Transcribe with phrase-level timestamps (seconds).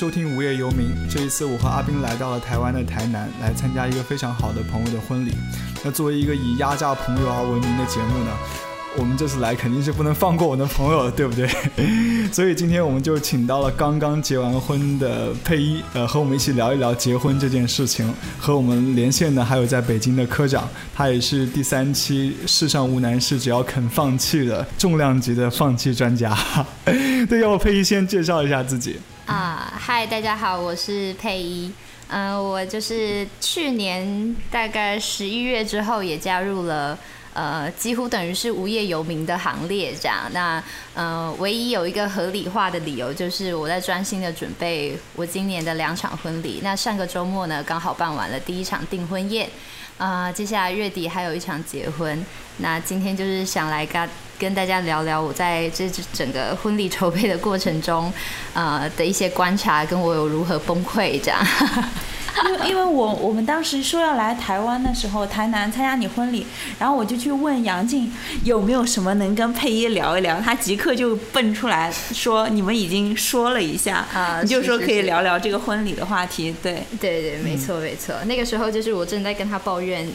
[0.00, 0.96] 收听无业游民。
[1.10, 5.32] 这一次，我和阿斌来到了台湾的台南，来参加一个非常好的朋友的婚礼。
[5.84, 8.32] 那作为一个以压榨朋友而闻名的节目呢？
[8.98, 11.48] 我们这次来肯定是不能放过我的朋友，对不对？
[12.32, 18.12] 所以今天我们就请到了刚刚结完婚的佩一，呃，和我们一起聊一聊结婚这件事情。
[18.38, 26.36] 和我们连线的还有在北京的科长，他也是第三期《世上无难事，只要肯放弃》的重量级的放弃专家。
[27.28, 28.98] 对，要不佩一先介绍一下自己。
[29.26, 31.70] 啊，嗨，大家好，我是佩一。
[32.08, 36.98] 嗯，我就是去年大概十一月之后也加入了。
[37.32, 40.30] 呃，几乎等于是无业游民的行列这样。
[40.32, 40.62] 那
[40.94, 46.60] 呃，唯一有一个合理化的理由，就是我在专心的准备我今年的两场婚礼。
[46.62, 49.48] 那上个周末呢，刚好办完了第一场订婚宴。
[49.98, 52.24] 啊，接下来月底还有一场结婚。
[52.56, 58.10] 那今天就是想来跟跟大家聊聊我在这整个婚礼筹备的过程中，
[58.54, 61.46] 呃的一些观察，跟我有如何崩溃这样。
[62.46, 66.46] 因 为因为我我们当时说要来台湾的时候，台南参加你婚礼，
[66.78, 68.10] 然后我就去问杨静
[68.44, 80.06] 有没有什么能跟佩一聊一聊，他即刻就蹦出来说你们已经说了一下，啊，你就说可以聊聊这个婚礼的话题，对对对，没错没错，那个时候就是我正在跟他抱怨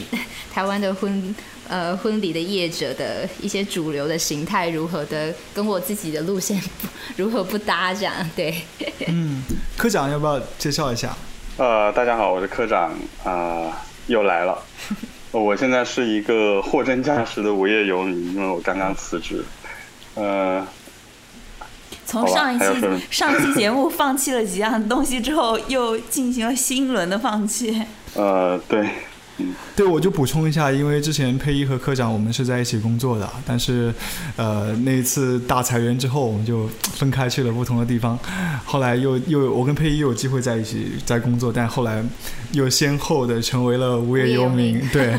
[0.52, 1.34] 台湾的婚
[1.68, 6.60] 呃婚礼的业者的一些主流的形态如何的跟我自己的路线
[7.16, 8.62] 如何不搭这样，对，
[9.06, 9.42] 嗯，
[9.76, 11.16] 科长要不要介绍一下？
[11.58, 12.92] 呃，大家好，我是科长，
[13.24, 13.72] 啊，
[14.08, 14.58] 又来了。
[15.32, 19.42] 我现在是一个货真价实的无业游民，因为我刚刚辞职。
[20.16, 20.66] 呃，
[22.04, 22.64] 从上一期
[23.10, 27.82] 上期节目 放弃了几样东西之后，又进行了新一轮的放弃。
[28.14, 28.86] 呃，对。
[29.74, 33.92] 对，我就补充一下，因为之前佩一和科长我们是在一起工作的，但是，
[34.36, 38.18] 呃，那一次大裁员之后，我们就分开去了不同的地方。
[38.64, 42.02] 后来又又我跟佩一又有机会在一起在工作，但后来
[42.52, 44.80] 又先后的成为了无业游民。
[44.90, 45.14] 对，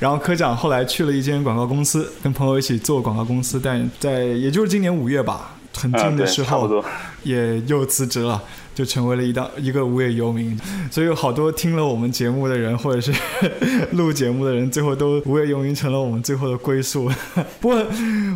[0.00, 6.82] 然后科长后来去了一间广告公司，跟朋友一起做广告公司，但在也就是今年五月吧，很近的时候
[7.22, 8.42] 也又辞职了。
[8.80, 10.58] 就成为了一档一个无业游民，
[10.90, 13.12] 所以有好多听了我们节目的人，或者是
[13.92, 17.10] 录节目的人，最后都无业游民成了我们最后的归宿。
[17.60, 17.86] 不过，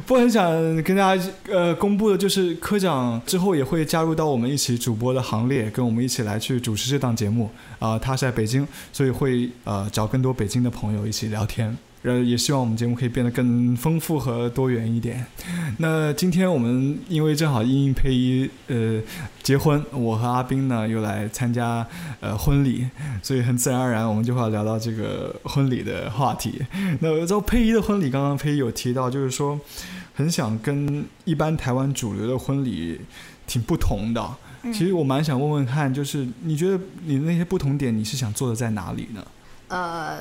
[0.07, 0.53] 不很想
[0.83, 7.99] 跟大家呃公布的就是科长之后也会加入到我们一起主播的行列，跟我们一起来去主持这档节目啊。
[7.99, 11.75] 他是在北京，所以会呃找更多北京的朋友一起聊天。
[12.05, 15.25] 呃，也希望我们节目可以变得更丰富和多元一点。
[15.81, 19.01] 那今天我们因为正好英英配一呃
[19.43, 21.85] 结婚，我和阿斌呢又来参加
[22.21, 22.87] 呃婚礼，
[23.23, 26.63] 所以很自然而然我们就会聊到这个婚礼的话题。
[27.01, 29.59] 那在配一的婚礼，刚刚配一有提到，就是说
[30.13, 33.01] 很想跟一般台湾主流的婚礼
[33.47, 34.23] 挺不同的。
[34.65, 39.27] 其实我蛮想问问看，就是你觉得你的那些不同点，你是想做的在哪里呢？
[39.69, 40.19] 呃。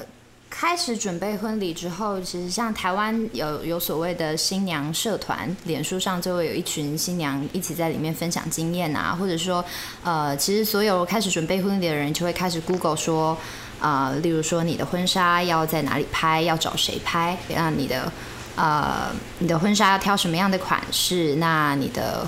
[0.55, 9.65] 开始准备婚礼之后，其实像台湾有有所谓的新娘社团，脸书上就会有一群新娘一起在里面分享经验啊，或者说，
[10.03, 13.35] 呃，其实所有开始准备婚礼的人就会开始 Google 说，
[13.81, 18.11] 啊，例如说你的婚纱要在哪里拍，要找谁拍，那你的
[18.55, 22.27] 呃你的婚纱要挑什么样的款式，那你的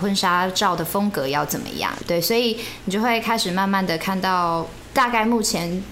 [0.00, 1.96] 婚纱照的风格要怎么样？
[2.04, 5.82] 对，所以你就会开始慢慢的看到大概目前。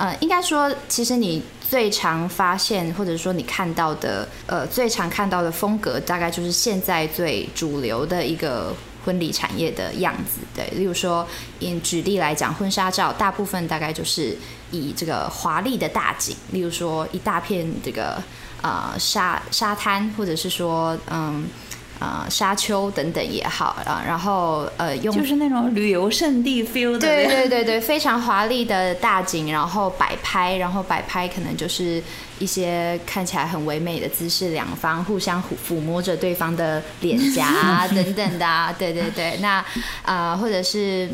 [0.00, 8.74] 呃，应该说，其实你最常发现，或者说你看到的，呃，最常看到的风格，大概就是现在最主流的一个
[9.04, 10.40] 婚礼产业的样子。
[10.56, 14.34] 对，例如说，以举例来讲，婚纱照大部分大概就是
[14.70, 18.16] 以这个华丽的大景，例如说一大片这个
[18.62, 21.46] 呃沙沙滩，或者是说嗯。
[22.00, 32.02] 啊，沙丘等等也好啊，然后呃，用就是那种旅游胜地 feel 的，对对对对，非常华丽的大景，然后摆拍，然后摆拍可能就是
[32.38, 39.64] 一些看起来很唯美的姿势，两方互相抚摸着对方的脸颊 等等的，对对对，那
[40.02, 41.08] 啊，或者是。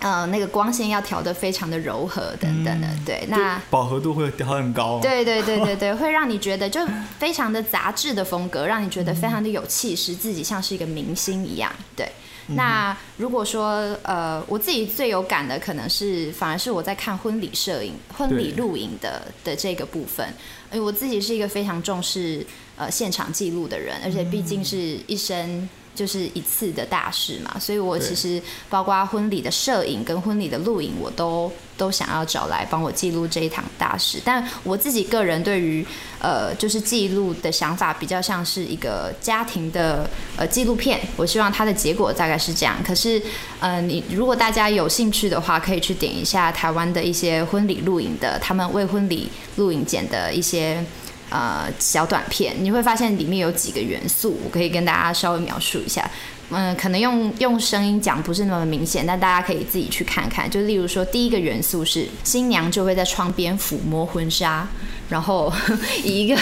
[0.00, 4.98] 呃，那个光线要调的非常的柔和等等的，对，那饱和度会调很高。
[5.00, 6.80] 对对对对对，会让你觉得就
[7.18, 11.70] 非常的杂志的风格，让你觉得非常的有气势，自己像是一个明星一样。
[11.94, 12.10] 对，
[12.48, 20.26] 那如果说呃，我自己最有感的可能是，反而是我在看婚礼摄影、婚礼录影的的这个部分，
[20.72, 25.68] 因为我自己是一个非常重视呃现场记录的人，而且毕竟是一生。
[25.94, 34.18] 就是一次的大事嘛，所以我其实包括婚礼的摄影跟婚礼的录影，我都都想要找来帮我记录这一场大事。
[34.24, 35.84] 但我自己个人对于
[36.18, 41.00] 呃就是记录的想法，比较像是一个家庭的呃纪录片。
[41.16, 42.76] 我希望它的结果大概是这样。
[42.82, 43.20] 可是
[43.58, 50.82] 呃，你如果大家有兴趣的话，可以去点一下台湾的一些婚礼录影的，他们为婚礼录影剪的一些。
[51.30, 56.08] 呃，小短片，你会发现里面有几个元素，我可以跟大家稍微描述一下。
[56.50, 60.50] 嗯，可能用用声音讲不是那么明显，但大家可以自己去看看。
[60.50, 64.66] 就例如说，第一个元素是新娘就会在窗边抚摸婚纱，
[65.08, 65.52] 然后
[66.02, 66.36] 以一个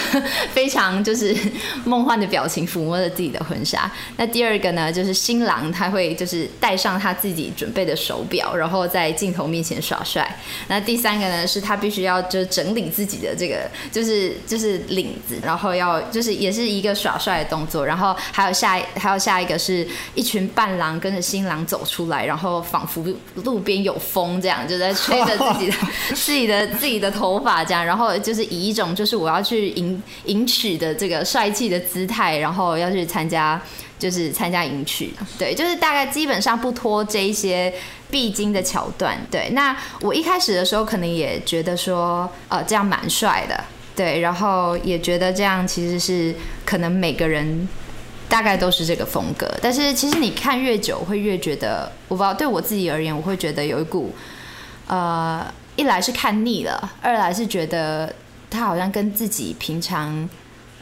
[0.53, 1.37] 非常就是
[1.85, 3.91] 梦幻的表情抚摸着自己的婚纱。
[4.17, 10.39] 那第二个呢，就是新郎他会就是戴上他自己准备的手表，然后在镜头面前耍帅。
[10.69, 17.85] 那第三个呢，是他必须要就整理自己的这个就是就是领子，然后要就是也是一个耍帅的动作。
[17.85, 23.05] 然后还有下还有下一个是一群伴郎跟着新郎走出来，然后仿佛
[23.37, 25.77] 路边有风这样，就在吹着自己的
[26.15, 33.61] 自己的自己的头发这样，然后就是以一种就是我要去迎迎娶的这个帅气的姿态，然后要去参加。
[33.99, 37.75] 就是参加迎娶，对，就是大概基本上不拖这一些
[38.09, 39.19] 必经的桥段。
[39.29, 43.65] 对，那我一开始的时候可能也觉得说，呃，这样蛮帅的，
[43.97, 46.33] 对，然后也觉得这样其实是
[46.65, 47.69] 可能每个人
[48.29, 49.49] 大概都是这个风格。
[49.63, 54.15] 但是其实你看越久，会越觉得，我不知道对我自己而言，我会觉得有一股，
[54.87, 55.47] 呃，
[55.77, 58.15] 一来是看腻了，二来是觉得
[58.51, 60.29] 他好像跟自己平常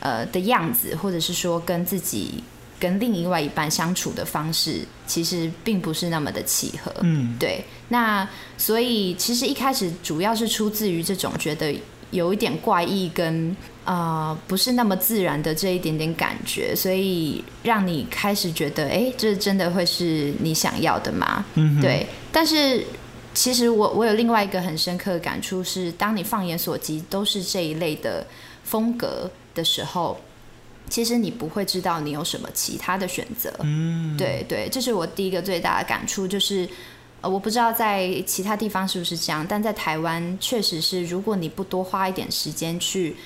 [0.00, 2.42] 呃的样子，或者是说跟自己。
[2.78, 6.92] 跟另外一半相处的方式，其实并不是那么的契合。
[7.00, 7.64] 嗯，对。
[7.88, 8.28] 那
[8.58, 11.74] 所以其实一开始主要是出自于这种觉得
[12.10, 21.44] 有一点怪异跟呃不是那么自然的这一点点感觉，所以让你开始觉得，哎，这真的会是你想要的吗？
[21.54, 22.06] 嗯，对。
[22.30, 22.84] 但是
[23.34, 28.26] 其实我我有另外一个很深刻的感触是，当你放眼所及都是这一类的
[28.64, 30.18] 风格的时候。
[30.88, 36.68] 其实你不会知道你有什么其他的选择，嗯，对对，这是我第一个最大的感触，就是
[37.20, 43.16] 呃，我不知道在其他地方是不是这样，但在台湾确实是，如果你不多花一点时间去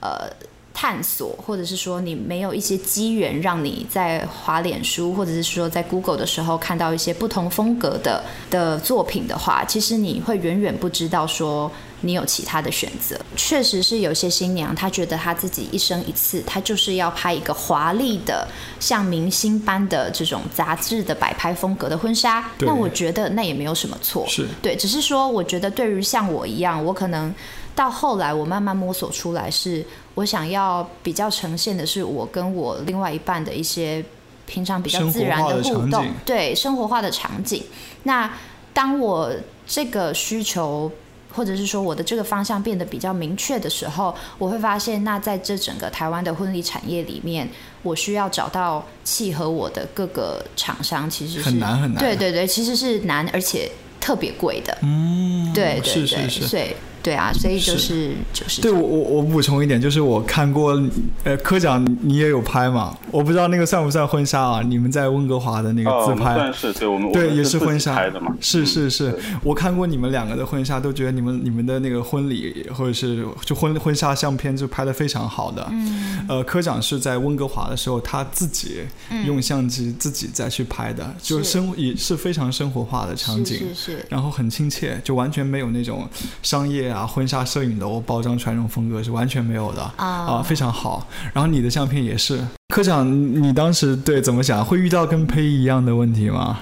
[0.00, 0.30] 呃
[0.72, 11.70] 探索，或者是说你没有一些机缘让你在滑脸书或者是说在 Google 的时候看到一些不同风格的的作品的话，其实你会远远不知道说。
[12.02, 18.48] 你有其他的选择，确实是有些新娘，她觉得她自己一生一次，她就是要拍一个华丽的、
[18.78, 22.42] 像明星般的这种杂志的摆拍风格的婚纱。
[22.60, 27.34] 那我觉得那也没有什么错，是对，只是说我觉得对于像我一样，我可能
[27.74, 29.84] 到后来我慢慢摸索出来，是
[30.14, 34.02] 我想要比较呈现的是我跟我另外一半的一些
[34.46, 37.62] 平常比较自然的互动，对生活化的场景。
[38.04, 38.32] 那
[38.72, 39.30] 当我
[39.66, 40.90] 这个需求。
[41.32, 47.48] 或者是说我的这个方向变得比较明确的时候，我会发现，那在这整个台湾的婚礼产业里面，
[47.82, 52.02] 我需要找到契合我的各个厂商，其实是很难很难。
[52.02, 53.70] 对对对，其实是难，而且
[54.00, 54.76] 特别贵的。
[54.82, 56.76] 嗯，对对对，对。
[57.02, 60.78] 对啊，所以就是就是对我我我补充一点，就是我看过，
[61.24, 62.94] 呃，科长你也有拍嘛？
[63.10, 64.62] 我不知道那个算不算婚纱啊？
[64.62, 68.36] 你们在温哥华的那个自拍，算是对我们对也是婚纱拍的嘛？
[68.40, 75.66] 是是是，我看过你们两个的婚纱，都觉得你们你们的那个婚礼或者是就婚婚纱相片就拍的非常好的。
[75.70, 78.80] 嗯，呃，科长是在温哥华的时候他自己
[79.24, 86.06] 用相机自己再去拍的，就生也是非常生活化的场景，是是，然后很亲切，就完全没有那种
[86.42, 86.89] 商业。
[86.90, 91.06] 啊，婚纱摄影楼包装出来这种风格是完全没有的啊，非常好。
[91.32, 93.10] 然后你的相片也是，科长，
[93.42, 94.64] 你当时对怎么想？
[94.64, 96.58] 会遇到跟佩一样的问题吗？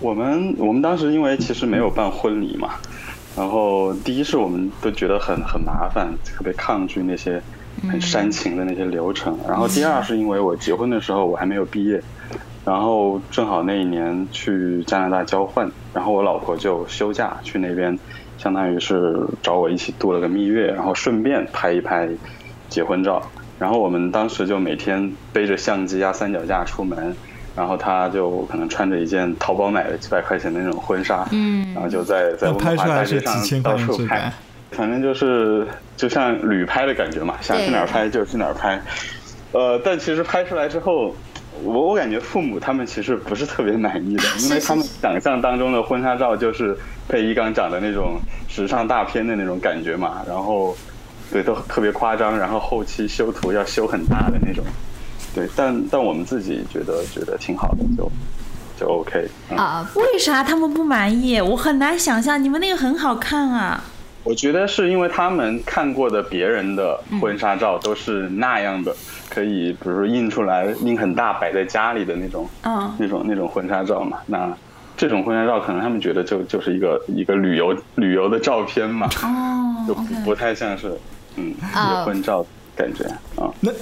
[0.00, 2.70] 我们我们当时因为其实没有办婚礼嘛，
[3.36, 7.40] 然后第一是我们都觉得很很麻烦，特别抗拒那些
[7.90, 9.38] 很煽情的那些流程。
[9.48, 12.02] 然后第二是因为我结婚的时候我还没有毕业，
[12.64, 17.98] 然后正好那一年去加拿大交换，然后我老婆就休假去那边。
[18.38, 22.08] 相当于是找我一起度了个蜜月，然后顺便拍一拍
[22.68, 23.22] 结婚照。
[23.58, 27.14] 然后我们当时就每天背着相机啊、三脚架出门，
[27.54, 34.30] 然后他就可能穿着一件淘宝买的几百块钱的那种婚纱，嗯，然后就在在温哥华大街上到处拍，
[34.72, 38.82] 反正就是就像旅拍的感觉嘛，想去哪儿拍就去哪儿拍。
[39.52, 41.14] 呃，但其实拍出来之后，
[41.62, 46.76] 我我感觉父母他们其实不是特别满意的， 因为他们想象当中的婚纱照就是。
[47.06, 48.18] 配一刚长的那种
[48.48, 50.74] 时尚大片的那种感觉嘛，然后
[51.30, 54.64] 对都特别夸张，然后后期修图要修很大的那种，
[55.34, 58.10] 对，但但我们自己觉得觉得挺好的，就
[58.80, 61.38] 就 OK 嗯啊、为啥他们不满意？
[61.42, 63.84] 我很难想象，你们那个很好看啊。
[64.22, 68.96] 我觉得是因为他们看过的别人的婚纱照都是那样的，
[69.28, 74.18] 可以比如说印出来印很大摆在家里的那种嗯，那种那种婚纱照嘛。
[74.26, 74.52] 那
[74.96, 80.96] 这种婚纱照可能他们觉得就就是一个一个旅游旅游的照片嘛，哦就不不太像是
[81.36, 83.04] 嗯一啊个婚照感觉
[83.36, 83.50] 啊。
[83.60, 83.72] 那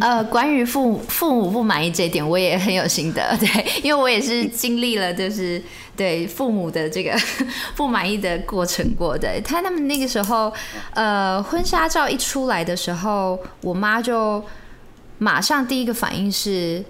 [0.00, 3.46] 呃，关于父母父母不满意这一点，我也很有心得， 对，
[3.82, 5.62] 因为我也是经历了，就是
[5.94, 7.14] 对父母的这个
[7.76, 9.40] 不满意的过程过的。
[9.42, 10.52] 他他们那个时候，
[10.94, 14.42] 呃，婚纱照一出来的时候，我妈就
[15.24, 16.84] 马上第一个反应是。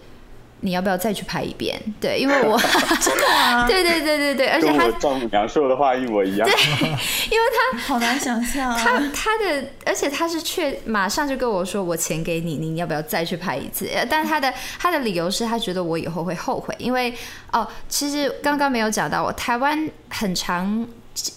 [0.60, 1.78] 你要不要再去拍一遍？
[2.00, 2.58] 对，因为我
[2.98, 6.48] 真的啊，对对对对对，而且他跟我丈母娘说的话一模一样。
[6.48, 6.56] 对，
[7.30, 8.80] 因为他好难想象啊。
[8.82, 13.86] 他他的，而且他是确马上就跟我说，我钱给你，你要不要再去拍一次？
[13.94, 17.12] 呃但是他的他的理由是他觉得我以后会后悔，因为
[17.52, 20.88] 哦，其实刚刚没有讲到，我台湾很长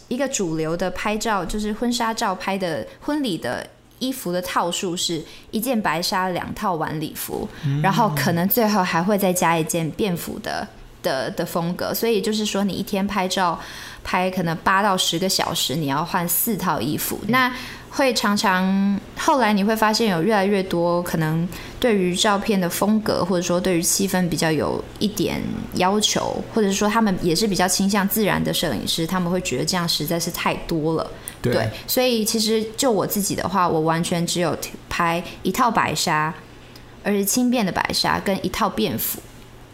[0.07, 3.67] 一个主流的拍照，就是婚纱照拍的婚礼的。
[3.99, 7.47] 衣服的套数是一件白纱，两套晚礼服，
[7.81, 10.67] 然后可能最后还会再加一件便服的
[11.01, 13.59] 的的风格，所以就是说你一天拍照
[14.03, 17.51] 拍可能八到十个小时，你要换四套衣服，那
[17.89, 21.47] 会常常后来你会发现有越来越多可能
[21.79, 25.41] 对于照片的风格，或者说对于气氛比较有一点
[25.75, 31.09] 要求，或者说他们也是比较倾向自然的摄影师，他们会觉得这样实在是太多了。
[31.53, 34.57] 对，所以其实就我自己的话，我完全只有
[34.89, 36.33] 拍一套白纱，
[37.03, 39.19] 而且轻便的白纱跟一套便服。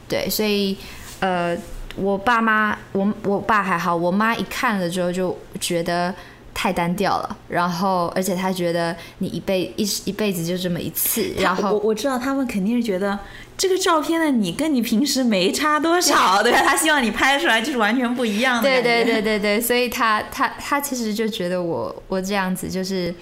[0.07, 0.77] 对，所以
[1.19, 1.57] 呃，
[1.95, 6.13] 我爸妈，我我爸还好，我妈一看了之后就觉得
[6.53, 13.17] 太单调了，然后而且他觉得你一辈一一辈子就这么一次，然后我我知道他们肯定是觉得
[13.57, 16.61] 这个照片的你跟你平时没差多少，对吧？
[16.65, 18.81] 他希望你拍出来就是完全不一样的对。
[18.81, 23.13] 对对对对，所以他他他其实就觉得我我这样子就是。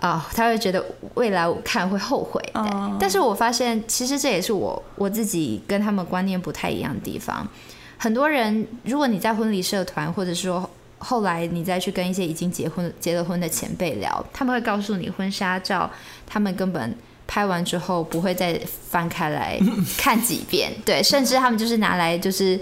[0.00, 0.80] 啊、他会觉得
[1.14, 7.44] 未来我看会后悔，对哦但是我发现其实这也是我我自己跟他们观念不太一样的地方。
[7.96, 15.90] 很多人，如果你在婚礼社团，或者说后来你再去跟一些已经结婚结了婚的前辈聊，他们会告诉你婚纱照，
[16.26, 19.58] 他们根本拍完之后不会再翻开来
[19.96, 22.60] 看几遍，对，甚至他们就是拿来就是。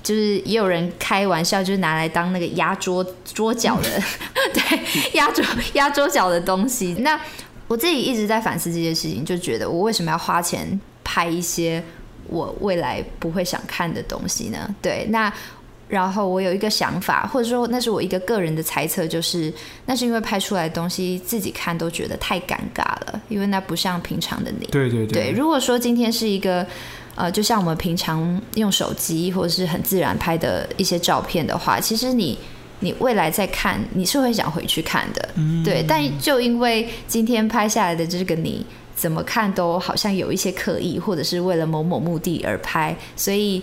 [0.00, 4.02] 就是也有人开玩笑，就是拿来当那个压桌桌角的，
[4.54, 5.44] 对，压桌
[5.74, 6.94] 压桌角的东西。
[7.00, 7.20] 那
[7.66, 11.82] 我自己一直在反思这件事情，就觉得我为什么要花钱拍一些
[12.28, 14.74] 我未来不会想看的东西呢？
[14.80, 15.30] 对，那
[15.88, 19.52] 然后我有一个想法，或者说那是我一个个人的猜测，就是
[19.86, 24.66] 那是因为拍出来的东西自己看都觉得太尴尬了，因为那不像平常的你。
[24.66, 26.66] 对对对，如果说今天是一个
[27.14, 32.38] 呃，就像我们平常用手机或者是很自然拍的一些照片的话，其实你
[32.80, 35.28] 你未来再看，你是会想回去看的，
[35.64, 35.84] 对。
[35.88, 38.64] 但就因为今天拍下来的这个你。
[38.98, 43.62] 怎么看都好像有一些刻意，或者是为了某某目的而拍，所以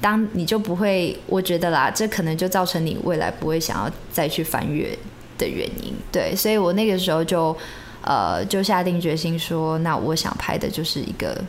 [0.00, 4.96] 当你就不会，我觉得啦，这可能就造成你未来不会想要再去翻阅
[5.38, 5.94] 的原因。
[6.12, 7.56] 对，所以我那个时候就
[8.02, 11.42] 呃就下定决心说，那我想拍的就是一个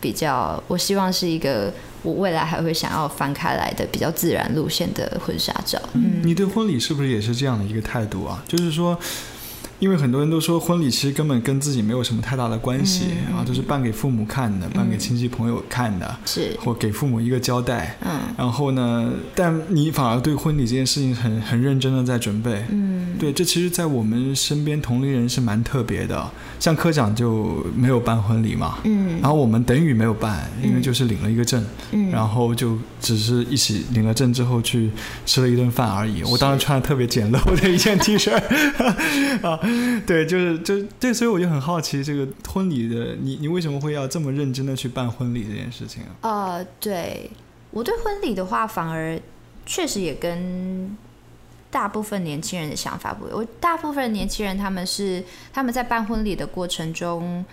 [0.00, 5.80] 比较，我希望是一个我未来还会想要翻开来的比较自然路线的婚纱照。
[5.92, 8.42] 嗯，你对婚礼是不是也是这样的一个态度啊？
[8.48, 8.98] 就是说，
[9.82, 17.98] 因为很多人都说婚礼其实根本跟自己没有什么太大的关系、嗯啊，都是办给父母看的，办给亲戚朋友看的，是，或给父母一个交代。
[18.04, 22.64] 嗯然后呢，但你反而对婚礼这件事情很很认真的在准备。
[22.70, 26.30] 嗯，对，这其实，在我们身边同龄人是蛮特别的。
[26.60, 34.88] 像科长就没有办婚礼嘛，嗯然后我们等于没有办，因为就是领了一个证，嗯然后就只是一起领了证之后去
[35.26, 36.22] 吃了一顿饭而已。
[36.22, 38.32] 我当时穿的特别简陋的一件 T 恤
[39.42, 39.58] 啊，
[40.06, 46.08] 对，就是就对，所以我就很好奇这个婚礼的你，你为什么会要这么认真的去办婚礼这件事情啊？
[46.22, 47.30] 呃，对
[47.70, 49.18] 我对婚礼的话，反而
[49.64, 50.96] 确实也跟
[51.70, 53.38] 大部分年轻人的想法不一样。
[53.38, 57.44] 我大部分年轻人他们是他们在办婚礼的过程中，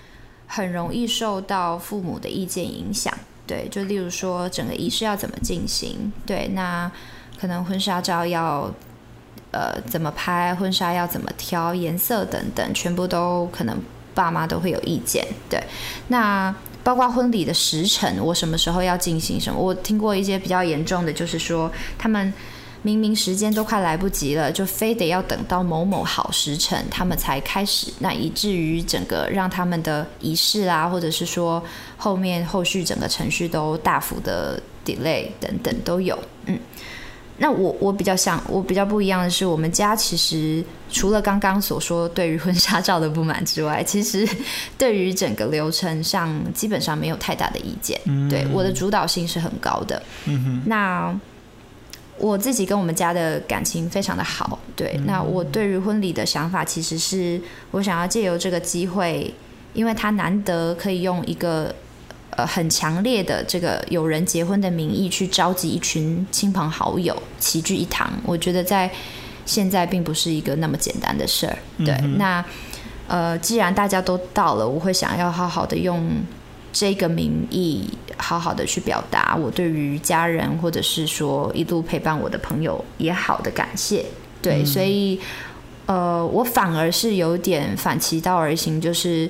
[0.48, 3.14] 很容易受到父母的意见影响。
[3.48, 6.92] 对，就例如说整个仪式要怎么进行，对，那
[7.40, 8.72] 可能婚纱照要
[9.52, 13.78] 呃怎么拍，婚纱要怎么挑，颜色等等，全部都可能
[14.14, 15.26] 爸妈都会有意见。
[15.50, 15.62] 对，
[16.10, 16.54] 那
[16.84, 19.60] 包括婚礼的时辰，我什么时候要进行什么？
[19.60, 22.34] 我听过一些比较严重的，就是说他们
[22.82, 31.62] 明明时间都快来不及了，就非得要等到某某好时辰，他们才开始，那以至于整个让他们的仪式啊，或者是说
[31.98, 36.58] 后面后续整个程序都大幅的 delay 等等都有，嗯。
[37.42, 44.28] 那我我比较像我比较不一样的是，我们家其实除了刚刚所说对于婚纱照的不满之外，其实
[44.78, 48.00] 对于整个流程上基本上没有太大的意见。
[48.30, 50.04] 对我的主导性是很高的。
[50.26, 51.20] 嗯哼那
[52.18, 54.60] 我自己跟我们家的感情非常的好。
[54.76, 57.42] 对，那我对于婚礼的想法其实是
[57.72, 59.34] 我想要借由这个机会，
[59.74, 61.74] 因为他难得可以用一个。
[62.40, 68.90] 呃，很强烈的这个有人结婚的名义去召集一群亲朋好友齐聚一堂，我觉得在
[69.46, 71.58] 现在并不是一个那么简单的事儿。
[71.80, 72.44] 对，那
[73.08, 76.10] 呃，既然大家都到了，我会想要好好的用
[76.72, 84.06] 这个名义，好好的去表达我对于家人或者是说一路陪伴我的朋友也好的感谢。
[84.42, 85.20] 对，所以
[85.88, 89.30] 呃，我反而是有点反其道而行，就是。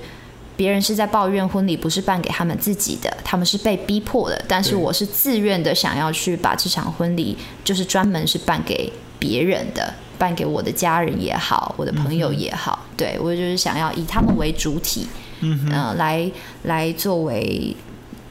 [0.59, 4.43] 别人是在抱怨婚礼不是办给他们自己的，他们是被逼迫的。
[4.45, 12.85] 但是我是自愿的，想要去把这场婚礼，就是专门是办给别人的，办给我的家人也好，我的朋友也好。
[12.97, 15.07] 对我就是想要以他们为主体，
[15.39, 16.29] 嗯，来
[16.63, 17.73] 来作为。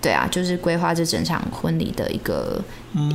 [0.00, 2.62] 对啊，就是规划这整场婚礼的一个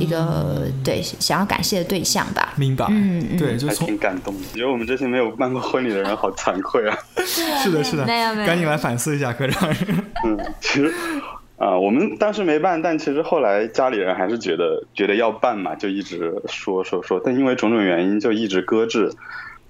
[0.00, 2.54] 一个对想要感谢的对象吧。
[2.56, 4.40] 明白，嗯，对，就挺感动的。
[4.54, 6.96] 觉得我们这些没有办过婚礼的人好惭愧啊。
[7.24, 9.68] 是的，是的，没有没有，赶紧来反思一下，科长。
[10.24, 10.92] 嗯， 其实
[11.56, 19.10] 啊，我们当时没办，但其实后来家里人还是觉得觉得要办嘛，就一直说说说，但因为种种原因就一直搁置。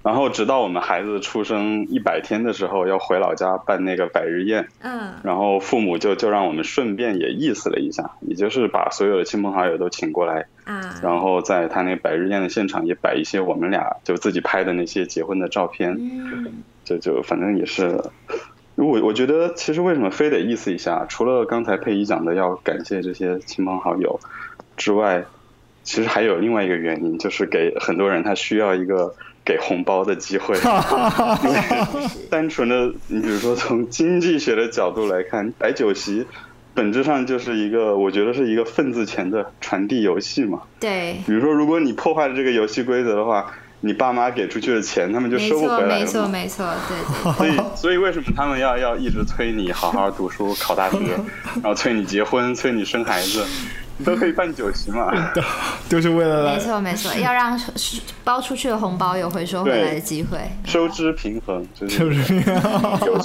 [0.05, 17.99] 然后直到我们孩子出生一百天的时候，要回老家办那个百日宴，嗯，然后父母就就让我们顺便也意思了一下，也就是把所有的亲朋好友都请过来，啊，然后在他那百日宴的现场也摆一些我们俩就自己拍的那些结婚的照片，嗯，就就反正也是，
[18.75, 24.19] 我我觉得其实为什么非得意思一下，除了刚才佩仪讲的要感谢这些亲朋好友
[24.77, 25.25] 之外，
[25.81, 29.15] 其实还有另外一个原因，就是给很多人他需要一个。
[29.45, 30.57] 给红包的机会，
[32.31, 36.25] 单纯的，你比如说从经济学的角度来看，摆酒席，
[36.73, 40.61] 本质上就是一个，我觉得是一个份子钱的传递游戏嘛。
[40.79, 41.17] 对。
[41.27, 43.45] 比如说，如果你破坏了这个游戏规则的话，
[43.81, 45.99] 你爸妈给出去的钱，他们就收不回来了。
[45.99, 47.33] 没错，没错，对对。
[47.33, 50.97] 所以，所以为什么他们要要一直催你好好读书、考大学，
[51.61, 53.45] 然后催你结婚、催你生孩子？
[54.03, 55.41] 都可以办酒席嘛， 都
[55.89, 57.59] 都是为了没错没错，要让
[58.23, 63.21] 包出去的红包有回收回来的机会，收支平衡，收支平衡。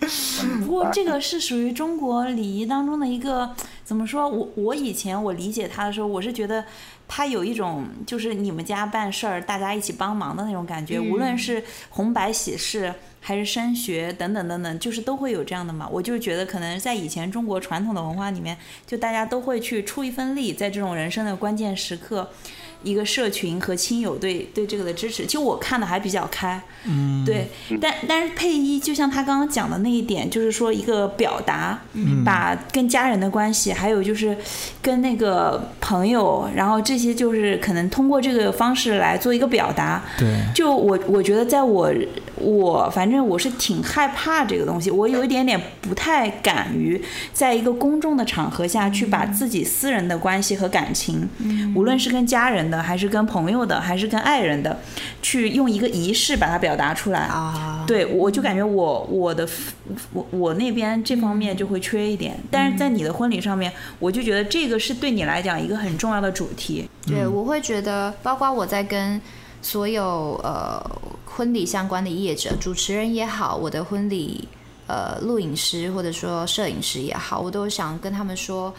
[0.64, 3.50] 不过这个是属于中国礼仪当中的一个
[3.84, 4.26] 怎么说？
[4.26, 6.64] 我我以前我理解他的时候，我是觉得
[7.06, 12.94] 他有一种就是你们家办事儿，大家一起帮忙的那种感觉，无论是红白喜事。
[13.20, 15.88] 还是升学等等等等，就是都会有这样的嘛。
[15.90, 18.56] 我就觉得可能在以前中国传统的文化里面，
[18.86, 22.30] 就大家都会去出一份力，在这种人生的关键时刻。
[22.82, 27.46] 一个社群和亲友对对这个的支持，其实我看的还比较开，嗯，对，
[27.78, 31.78] 但但是配一就像他刚刚讲的那一点，就是说一个表达，
[32.24, 34.34] 把跟家人的关系，还有就是
[34.80, 41.92] 跟那个朋友，然后这些就是可能通过这个方式来做一个表达，对，就我我觉得在我
[42.40, 51.28] 我反正我是挺害怕这个东西，我有一点点不太敢于在一个公众的场合下去把自己私人的关系和感情，
[51.74, 52.60] 无论是跟家人。
[52.70, 54.78] 的还是跟朋友的，还是跟爱人的，
[55.20, 57.82] 去用一个仪式把它表达出来啊！
[57.84, 59.48] 对，我就感觉我我的
[60.12, 66.88] 我我那边这方面就会缺一点，但是在你的婚礼上面，我就觉得这个是对你来讲一个很重要的主题。
[67.06, 69.20] 对，我会觉得，包括我在跟
[69.60, 70.80] 所有呃
[71.36, 74.48] 婚礼相关的业者、主持人也好，我的婚礼
[74.86, 78.74] 呃录影师或者说摄影师也好，我都想跟他们说，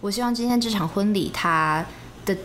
[0.00, 1.84] 我希望今天这场婚礼它
[2.24, 2.36] 的。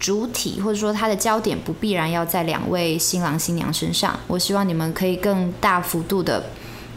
[0.00, 6.40] 主体或者说它的焦点不必然要在两位新郎新娘身上，我希望你们可以更大幅度的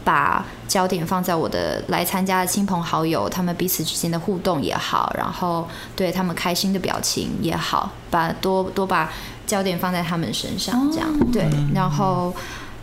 [0.04, 9.10] 把焦点放在我的来参加的亲朋好友，他们彼此之间的互动也好，然后对他们开心的表情也好，把多多把
[9.46, 12.34] 焦点放在他们身上，这样对，然后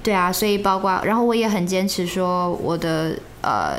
[0.01, 3.77] 对啊，所以包括然后我也很坚持说我的呃。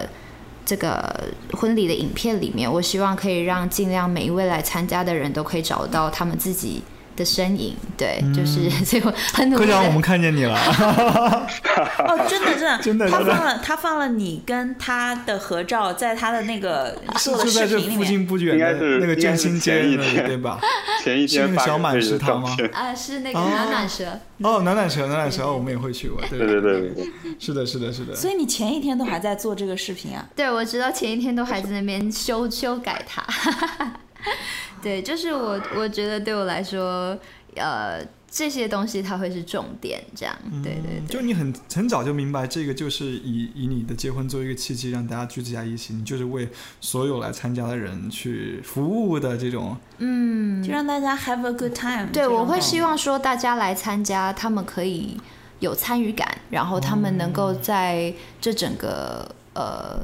[0.63, 1.25] 这个
[1.55, 6.81] 婚礼的影片里面，我希望可以让尽量每一位来参加的人都可以找到他们自己
[7.21, 12.71] 的身影，对，就是 所以我很努科长，我们看见你了，哦，真的真的。
[12.83, 18.09] 真的他放了他放了你跟他的合照在他的那个做的就在这附视频里面。
[18.09, 20.59] 近不远应该的是那个振是兴街那里，前一天对吧？
[21.03, 23.49] 前一是那天发个小满给的是他吗，啊，是那个哦。
[23.51, 24.05] 暖暖蛇，
[24.39, 26.47] 哦，暖暖蛇，暖暖蛇，哦我们也会去过，对对。
[26.49, 27.07] 对对对对，
[27.39, 28.15] 是的，是的，是的。
[28.15, 30.25] 所以你前一天都还在做这个视频啊？
[30.35, 33.23] 对，我知道前一天都还在那边修修改它。
[34.83, 37.19] 对，就是我，我觉得对我来说，
[37.57, 40.35] 呃，这些东西它会是重点，这样。
[40.63, 41.01] 对对对。
[41.01, 46.49] 嗯就你很很早就明白，这个就是以以你的结婚作为一个契机，让大家聚集在一起，你就是为
[46.81, 49.77] 所有来参加的人去服务的这种。
[49.99, 55.17] 嗯，就让大家 have a good time 这对，我会希望说大家来参加，他们可以
[55.59, 59.99] 有参与感，然后他们能够在这整个呃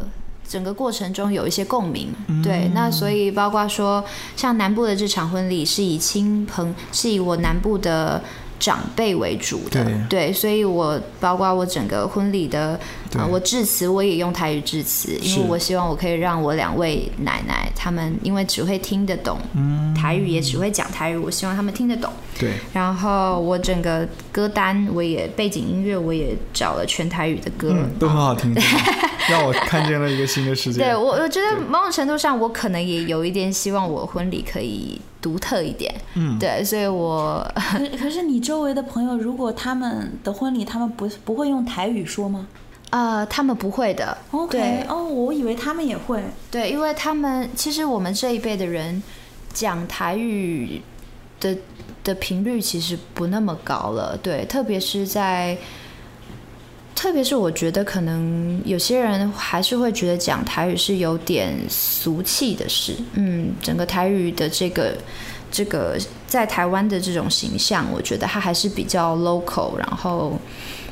[0.49, 2.13] 整个过程中有一些共鸣。
[2.43, 4.05] 对，那所以包括说，
[4.37, 8.23] 像南部的这场婚礼是以亲朋，是以我南部的。
[8.59, 10.33] 长辈为主的，对。
[10.33, 12.79] 所以我包括我整个婚礼的，
[13.15, 22.11] 啊呃，我致辞我也用台语致辞，因为我希望我可以让我两位奶奶，他们因为只会听得懂嗯，台语，也只会讲台语，我希望他们听得懂。
[22.39, 28.55] 对，然后我整个歌单，我也背景音乐，我也找了全台语的歌，嗯，都很好听，
[29.31, 30.81] 让我看见了一个新的世界。
[30.81, 35.93] 对我，我觉得某种程度上，我可能也有一点希望我婚礼可以独特一点。
[36.15, 42.47] 嗯，对，所以我可可是你周围的朋友，如果他们的婚礼，他们不不会用台语说吗
[42.91, 44.17] 呃，他们不会的。
[44.31, 46.23] ？OK，哦，我以为他们也会。
[46.49, 49.03] 对，因为他们其实我们这一辈的人
[49.53, 50.81] 讲台语
[51.41, 51.57] 的
[52.05, 54.17] 的频率其实不那么高了。
[54.23, 55.59] 对，特别是在。
[56.97, 62.97] 特别是我觉得，可能有些人还是会觉得讲台语是有点俗气的事。
[63.13, 64.97] 嗯，整个台语的这个
[65.53, 70.41] 这个在台湾的这种形象，我觉得它还是比较 local，然后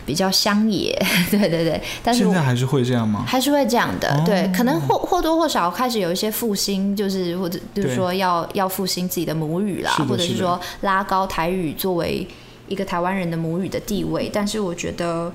[0.05, 0.95] 比较乡野。
[1.31, 3.25] 对对对，但是现在还是会这样吗？
[3.27, 12.29] 还是会这样的，哦对，可能或或多或少开始有一些复兴，就是或者就是说要要复兴自己的母语啦或者是说拉高台语作为
[12.69, 14.31] 一个台湾人的母语的地位。
[14.31, 15.33] 但是我觉得，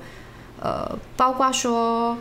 [0.60, 2.16] 呃，包括说，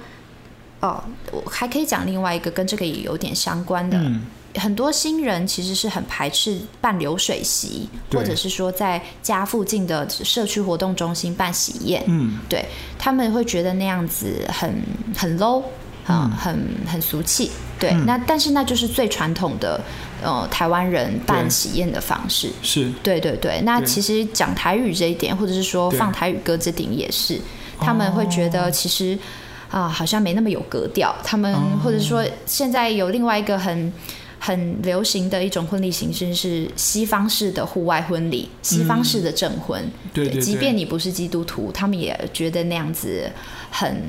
[0.80, 4.22] 哦，我还可以讲另外一个跟这个也有点相关的，嗯，
[4.56, 12.04] 很多新人其实是很排斥办流水席，或者是说在家附近的社区活动中心办喜宴。
[12.08, 12.66] 嗯，对
[12.98, 14.82] 他们会觉得那样子很
[15.16, 15.62] 很 low
[16.08, 16.32] 啊、嗯。
[16.32, 17.52] 很很俗气。
[17.78, 18.06] 对，嗯。
[18.06, 19.80] 那但是那就是最传统的
[20.24, 22.50] 呃台湾人办喜宴的方式。
[22.62, 27.40] 是，对对对，那其实讲台语这一点，或者是说放台语歌这点也是，
[27.80, 29.18] 他们会觉得其实
[29.72, 31.16] 啊、好像没那么有格调。
[31.24, 33.94] 他们、哦或者说现在有另外一个很
[34.40, 39.80] 很流行的一种婚礼形式是西方式的户外婚礼，西方式的证婚。
[39.84, 43.30] 嗯对对对即便你不是基督徒，他们也觉得那样子
[43.70, 44.02] 很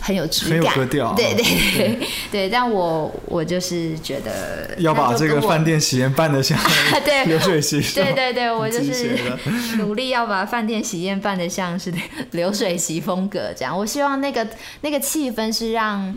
[0.00, 2.08] 很有质很有感，格调对对对对。
[2.32, 2.48] 对。
[2.50, 6.58] 但我我就是觉得要把这个饭店喜宴办得像
[7.04, 7.24] 对。
[7.26, 9.18] 流水席对对对，我就是
[9.78, 11.92] 努力要把饭店喜宴办得像是
[12.32, 13.76] 流水席风格这样。
[13.76, 14.46] 我希望那个
[14.80, 16.14] 那个气氛是让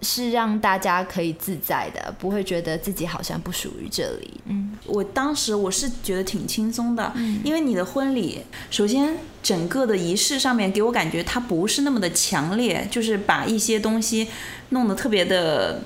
[0.00, 4.40] 是让大家可以自在的，不会觉得自己好像不属于这里。
[4.46, 7.12] 嗯，我当时我是觉得挺轻松的，
[7.44, 14.28] 因为你的婚礼，首先整个的仪式上面给我感觉它不是那么的强烈，就是把一些东西
[14.70, 15.82] 弄得特别的。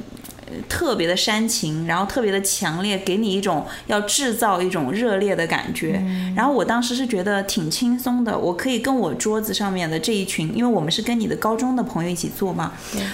[0.53, 6.03] 呃特别的煽情，然后特别的强烈，给你一种要制造一种热烈的感觉。
[6.37, 12.73] 然后我当时是觉得挺轻松的，我可以跟我桌子上面的这一群，因为我们是跟你的高中的朋友一起做嘛，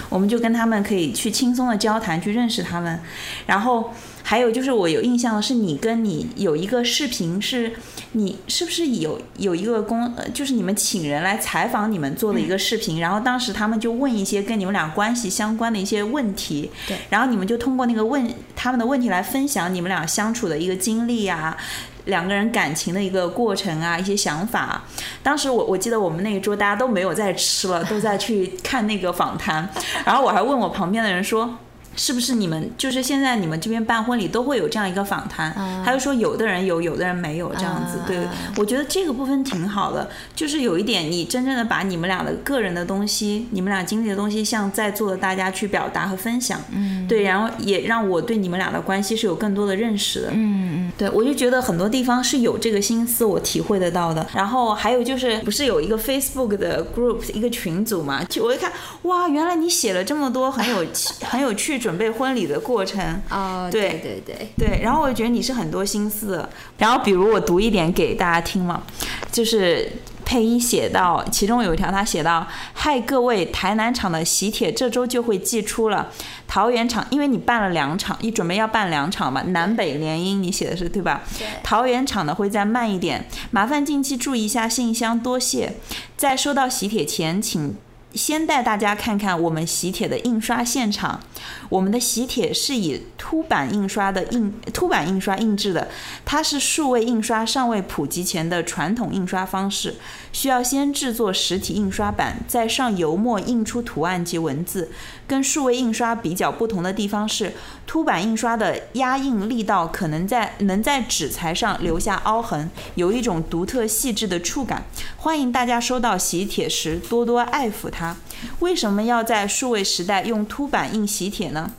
[0.09, 2.99] 我们就跟他们可以去轻松的交谈，去认识他们。
[3.45, 3.91] 然后
[4.29, 7.73] 还有就是我有印象的是，你跟你有一个视频是，
[8.11, 21.57] 你是不是有有一个公，呃就是你们请人来采访你们做的一个视频，然后当时他们就问一些跟你们俩关系相关的一些问题，对，然后你们就通过那个问他们的问题来分享你们俩相处的一个经历啊。
[22.05, 24.83] 两个人感情的一个过程啊，一些想法。
[25.23, 29.67] 当时我我记得我们那一桌大家都没有在吃了，都在去看那个访谈。
[30.05, 31.57] 然后我还问我旁边的人说，
[31.95, 35.53] 是不是你们就是现在你们这边办婚礼都会有这样一个访谈？
[35.83, 37.99] 他就说有的人有，有的人没有这样子。
[37.99, 46.59] 啊对，我觉得这个部分挺好的，就是有一点你真正的把你们俩的个人的东西，你们俩经历的东西，向在座的大家去表达和分享。
[46.71, 50.29] 嗯，对，然后也让我对你们俩的关系是有更多的认识的。
[50.31, 54.25] 嗯嗯，对，我就觉得很多地方是有这个心思，我体会得到的。
[54.33, 58.23] 然后还有就是，不是有一个 Facebook 的 group 一个群组嘛？
[58.25, 58.71] 就我一看，
[59.03, 63.21] 哇，原来你写了这么多很有趣 很有趣去准备婚礼的过程。
[63.29, 66.47] 哦，对对对对，然后我觉得你是很多心思。
[66.77, 68.83] 然后比如我读一点给大家听嘛，
[69.31, 69.91] 就是
[70.25, 76.09] 配音写到，其中有一条他写到：“嗨，各位台南厂的喜帖这周就会寄出了，
[76.47, 81.21] 桃园厂因为你办了两场，你准备要办两场嘛，南北联姻你写的是对吧？
[81.39, 85.73] 对桃园厂的会再慢一点，麻烦近期注意一下信箱，多谢。
[86.17, 87.75] 在收到喜帖前，请
[88.13, 91.19] 先带大家看看我们喜帖的印刷现场。
[91.69, 95.87] 我们的喜帖是以凸版印刷的印凸版印刷印制的，
[96.25, 99.95] 它是数位印刷尚未普及前的传统印刷方式，
[100.31, 104.89] 需要先制作实体印刷版，再上油墨印出图案及文字。
[105.27, 107.53] 跟数位印刷比较不同的地方是，
[107.85, 114.83] 凸版印刷的压印力道可能在能在纸材上留下凹痕，有一种独特细致的触感。
[115.17, 118.17] 欢迎大家收到喜帖时多多爱抚它。
[118.59, 121.71] 为什么要在数位时代用凸版印喜帖呢？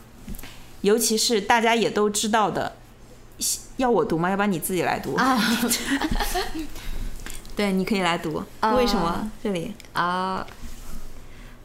[0.83, 2.77] 尤其是大家也都知道的，
[3.77, 4.31] 要我读吗？
[4.31, 5.15] 要不然你自己来读。
[5.15, 5.39] 啊
[7.55, 8.43] 对，你可以来读。
[8.61, 9.31] 呃为什么？
[9.43, 10.47] 这里啊。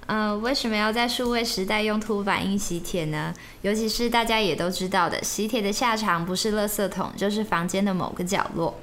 [0.08, 3.34] 嗯，为什么要在数位时代用凸版印喜帖呢？
[3.62, 8.80] 尤其是大家也都知道的，喜帖的下场不是垃圾桶，就是房间的某个角落。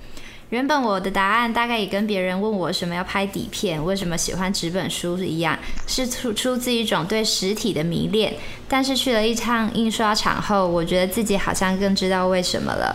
[0.53, 8.35] 原本我的答案大概也跟别人问我什么要拍底片，为什么喜欢纸本书一样，是出出自一种对实体的迷恋。
[8.69, 12.95] 但是去了一趟印刷厂后，我觉得自己好像更知道为什么了。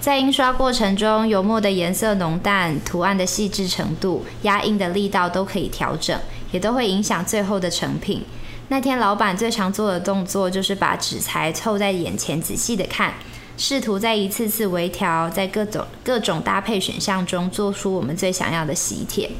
[0.00, 6.16] 在印刷过程中，油墨的颜色浓淡、图案的细致程度、压印的力道都可以调整，
[6.52, 8.22] 也都会影响最后的成品。
[8.68, 13.12] 那天老板最常做的动作就是把纸材凑在眼前仔细的看，
[13.56, 19.30] 试图在一次次微调，在各种各种搭配选项中做出我们最想要的喜帖。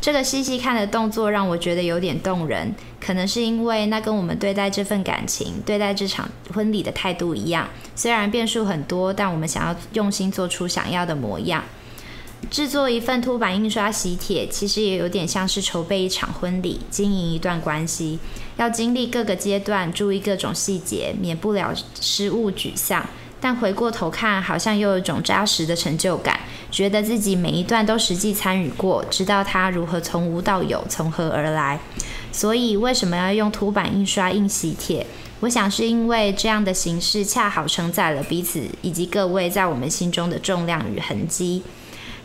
[0.00, 7.68] 这个细细看的动作让我觉得有点动人，可能是因为那跟我们对待这份感情、对待这场婚礼的态度一样。
[7.96, 11.64] 虽然变数很多，但我们想要用心做出想要的模样。
[12.48, 18.20] 制作一份凸版印刷喜帖，其实也有点像是筹备一场婚礼、经营一段关系，
[18.56, 23.04] 要经历各个阶段，注意各种细节，免不了失误沮丧。
[23.40, 26.38] 但回过头看，好像又有一种扎实的成就感，
[26.70, 31.78] 觉得自己每一段都实际参与过，知道它如何从无到有，从何而来。
[32.32, 35.06] 所以，为什么要用凸版印刷印喜帖？
[35.40, 41.62] 我想是因为这样的形式恰好承载了彼此以及各位在我们心中的重量与痕迹。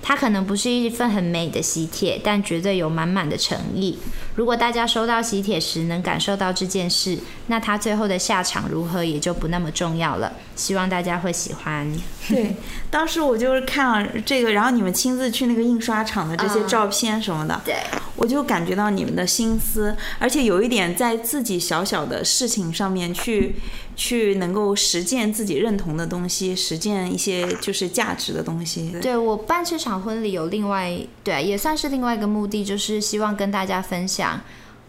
[0.02, 3.98] 它可能不是一份很美的喜帖，但绝对有满满的诚意。
[4.36, 7.18] 如果大家收到喜帖时能感受到这件事，
[7.48, 10.34] 那他最后的下场如何也就不那么重要了。
[10.56, 11.92] 希望大家会喜欢。
[12.28, 12.56] 对，
[12.90, 17.76] 当时我就是看了这个，然后你们亲自去那个印刷厂的这些嗯照片什么的，对，
[18.16, 23.56] 我就感觉到你们的心思，而且有一点在自己小小的事情上面去
[23.96, 28.96] 去能够实践自己认同的东西，实践一些就是价值的东西。
[29.02, 34.40] 对我办这场婚礼有另外对，啊也算是另外一个目的，就是希望跟大家分享讲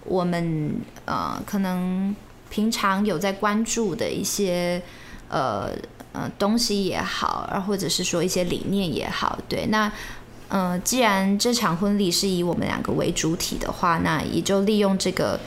[0.04, 2.14] 我们呃可能
[2.50, 4.80] 平常有在关注的一些
[5.28, 5.70] 呃
[6.12, 9.90] 呃东西也好，或者是说一些理念也好，对那。
[10.50, 15.40] 嗯，既然这场婚礼是以我们两个为主体的话，那也就利用这个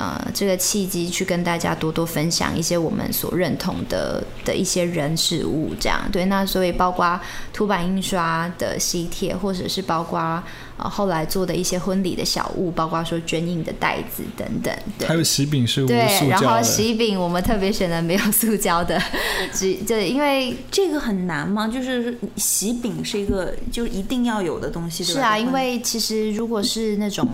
[0.00, 6.24] 呃这个契机去跟大家多多分享一些我们所认同的的一些人事物，这样对。
[6.24, 7.20] 那所以包括
[7.52, 10.42] 凸版印刷的喜帖，或者是包括
[10.78, 15.06] 呃后来做的一些婚礼的小物，包括说捐印的袋子等等，对。
[15.06, 18.98] 还有喜饼是无塑对，然后，喜饼我们特别选的没有塑胶的，
[19.52, 21.68] 只对，因为这个很难吗？
[21.68, 25.04] 就是喜饼是一个就一定要有的东西？
[25.04, 27.28] 是啊，因为其实如果是那种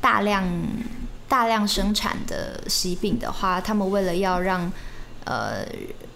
[0.00, 0.44] 大量
[1.28, 4.70] 大量生产的喜饼的话，他们为了要让
[5.24, 5.66] 呃，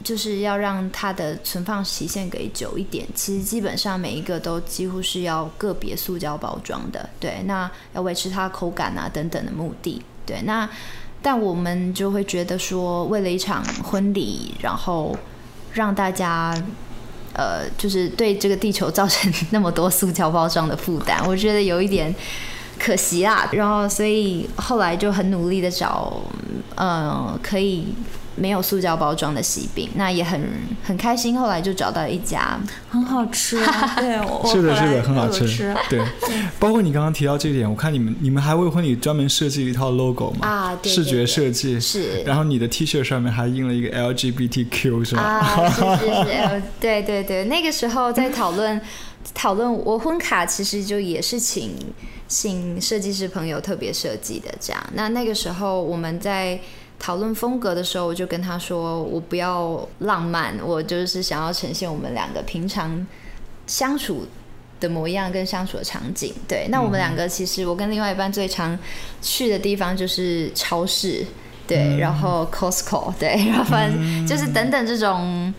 [0.04, 10.68] 就是要让它的存放期限给久一点，其实基本上每一个都几乎是要个别塑胶包装的，对，那要维持它口感啊等等的目的，对，那
[11.22, 15.16] 但我们就会觉得说，为了一场婚礼，然后
[15.72, 16.54] 让大家
[17.32, 22.14] 呃，就是对这个地球造成那么多塑胶包装的负担，我觉得有一点
[22.78, 23.48] 可惜啦。
[23.52, 26.22] 然后，所以后来就很努力的找，
[26.76, 27.86] 呃，可以
[28.36, 30.40] 没有塑胶包装的喜饼，那也很
[30.84, 31.38] 很开心。
[31.38, 33.94] 后来就找到一家，很好吃啊。
[33.98, 35.48] 对，我是的，是的，很好有吃。
[35.48, 35.74] 吃。
[35.90, 36.00] 对，
[36.60, 45.22] 包括你刚刚提到这一点，我看你们你们还为婚礼专门设计了一套 logo 嘛，啊对对对设计是然后你的 T 恤上面还印了一个 LGBTQ 是吗？
[45.22, 48.80] 啊，是是是，呃 对对对，那个时候在讨论
[49.34, 51.72] 讨论我婚卡，其实就也是请
[52.26, 54.90] 请设计师朋友特别设计的这样。
[54.94, 56.58] 那那个时候我们在
[56.98, 63.06] 讨论风格的时候，我就跟他说，我不要浪漫，我就是想要呈现我们两个平常
[63.66, 64.26] 相处
[64.80, 66.34] 的模样跟相处的场景。
[66.48, 68.76] 对，那我们两个其实我跟另外一半最常
[69.22, 71.24] 去的地方就是超市，
[71.66, 75.54] 对，然后 Costco，对，然后反正就是等等这种。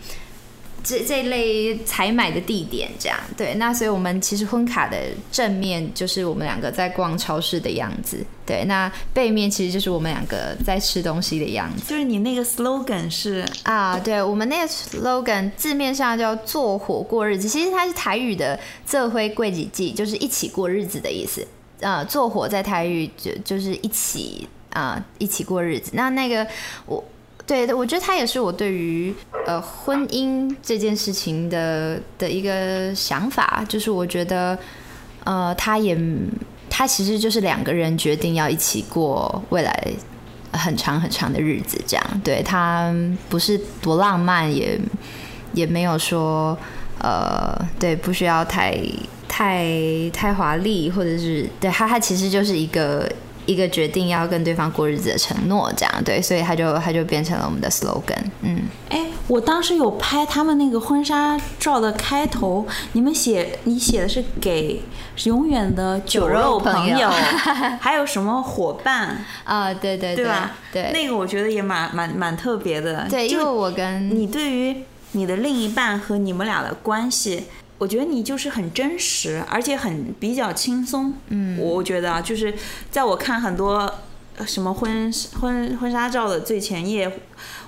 [0.82, 4.96] 这这一类采买的地点，这样对，那所以我们其实婚卡的
[5.30, 11.84] 正面就是我们两个在逛超市的样子，对，那背面其实就是我们两个在吃东西的样子。
[11.88, 21.46] 就是你那个 slogan 是啊，对我们那个 slogan 字面上叫做火过日子，其实它是台语的“这辉贵几季”，就是一起过日子的意思。
[21.80, 25.90] 呃，做火在台语就就是一起啊，一起过日子。
[25.94, 26.46] 那那个
[26.86, 27.04] 我。
[27.46, 29.12] 对，我觉得他也是我对于
[29.44, 34.56] 呃婚姻这件事情的的一个想法，就是我觉得
[35.24, 35.98] 呃他也
[36.68, 39.92] 他其实就是两个人决定要一起过未来
[40.52, 42.94] 很长很长的日子，这样对他
[43.28, 44.78] 不是多浪漫，也
[45.52, 46.56] 也没有说
[47.00, 48.78] 呃对不需要太
[49.26, 49.66] 太
[50.12, 53.10] 太华丽，或者是对他他其实就是一个。
[53.50, 58.22] 一个决定要跟对方过日子的承诺，这样对，所以他就他就变成了我们的 slogan。
[58.42, 64.80] 嗯，哎，我当时有拍他们那个婚纱照的开头，你们写你写的是给
[65.24, 67.10] 永远的酒肉朋友，
[67.80, 69.74] 还有什么伙伴啊？
[69.74, 70.52] 对对对吧？
[70.72, 73.08] 对，那个我觉得也蛮蛮蛮特别的。
[73.10, 77.46] 对，因为我跟你对于你的另一半和你们俩的关系。
[77.80, 81.14] 我觉得你就是很真实，而且很比较轻松。
[81.28, 82.54] 嗯，我觉得啊，就是
[82.90, 83.90] 在我看很多
[84.46, 87.20] 什么婚婚婚纱照的最前页，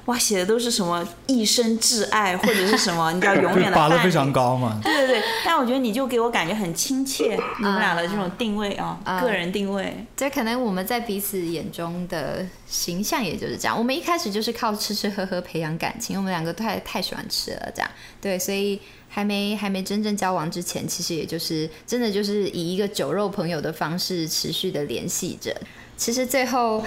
[0.07, 4.81] 哇，写的都是什么一生挚爱或者是什么，你知道 永远的拔得非常高嘛。
[4.83, 10.05] 对对对，但我觉得你就给我感觉很亲切，你们俩的这种定位啊，个人定位。
[10.17, 13.79] 这可能我们在彼此眼中的形象也就是这样。
[13.79, 18.81] 我们一开始就是靠吃吃喝喝培养感情，我们两个太太喜欢吃了，这样对，所以。
[19.15, 25.55] 还没还没真正交往之前，其实也就是真的就是以一个酒肉朋友的方式持续的联系着。
[25.99, 26.83] 其实最后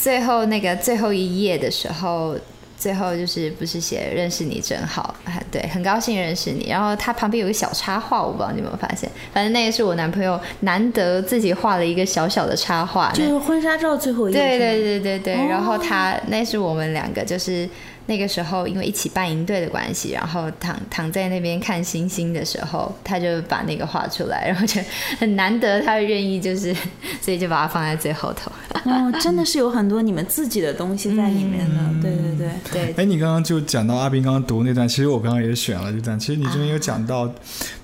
[0.00, 2.34] 最后那个最后一页的时候，
[2.78, 5.14] 最后就是不是写认识你真好，
[5.50, 6.68] 对，很高兴认识你。
[6.68, 14.38] 然后他旁边有个小插画，我不知道你有没有发现，反正那个是我男朋友难得自己画了一个小小的插画，就是婚纱照最后一页。
[14.38, 17.68] 对对对对对，然后他那是我们两个就是。
[18.06, 24.80] 那个时候，因为一起办营队的关系，然后躺躺在那边看星星的时候，他就把那个画出来，然后就
[25.18, 26.74] 很难得他愿意，就是
[27.20, 28.50] 所以就把它放在最后头。
[28.84, 32.94] 哦，真的是有很多你们自己的东西在里面的，对对对对。
[32.96, 36.18] 哎，你刚刚就讲到阿斌刚刚读那段，其实我刚刚也选了这段。
[36.18, 37.30] 其实你这边有讲到，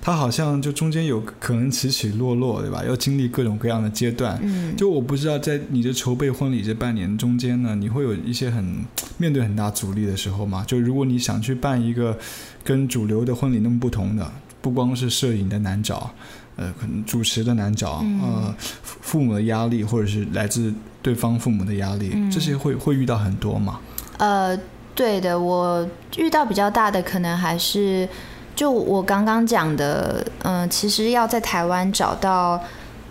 [0.01, 2.83] 他好像就中间有可能起起落落，对吧？
[2.85, 4.39] 要经历各种各样的阶段。
[4.41, 4.75] 嗯。
[4.75, 8.83] 就我不知道，在你的筹备婚礼这半年中间呢，你会有一些很
[9.17, 10.17] 面对很大阻力的。
[10.17, 12.17] 时候嘛，就如果你想去办一个
[12.63, 14.27] 跟主流的婚礼那么不同的，
[14.63, 16.09] 不光是摄影的难找，
[16.55, 23.79] 呃，可能主持的难找，呃，父母的压力，或者是来自对方父母的压力，这些会会遇到很多嘛？
[24.17, 24.57] 呃，
[24.95, 28.09] 对的，我遇到比较大的可能还是
[28.55, 32.59] 就我刚刚讲的，嗯，其实要在台湾找到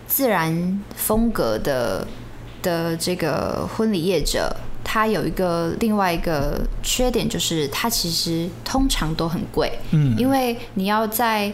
[0.09, 2.04] 自然风格的
[2.61, 4.52] 的这个婚礼业者。
[4.96, 9.70] 它有一个另外一个缺点，就是它其实通常都很贵。
[9.90, 11.52] 嗯，因为你要在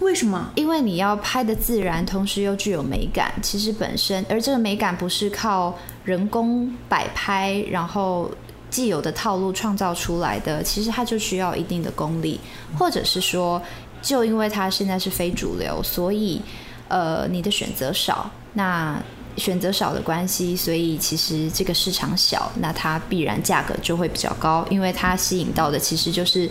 [0.00, 0.50] 为什么？
[0.56, 3.32] 因为你要拍的自然，同时又具有美感。
[3.40, 8.30] 其实本身，而这个美感不是靠人工摆拍，然后
[8.68, 10.62] 既有的套路创造出来的。
[10.62, 12.38] 其实它就需要一定的功力，
[12.78, 13.62] 或者是说，
[14.02, 16.42] 就因为它现在是非主流，所以
[16.88, 18.30] 呃，你的选择少。
[18.52, 19.02] 那
[19.36, 26.50] 选择少的关系，所以其实这个市场小，那它必然价格就会比较高，因为它吸引到的其实就是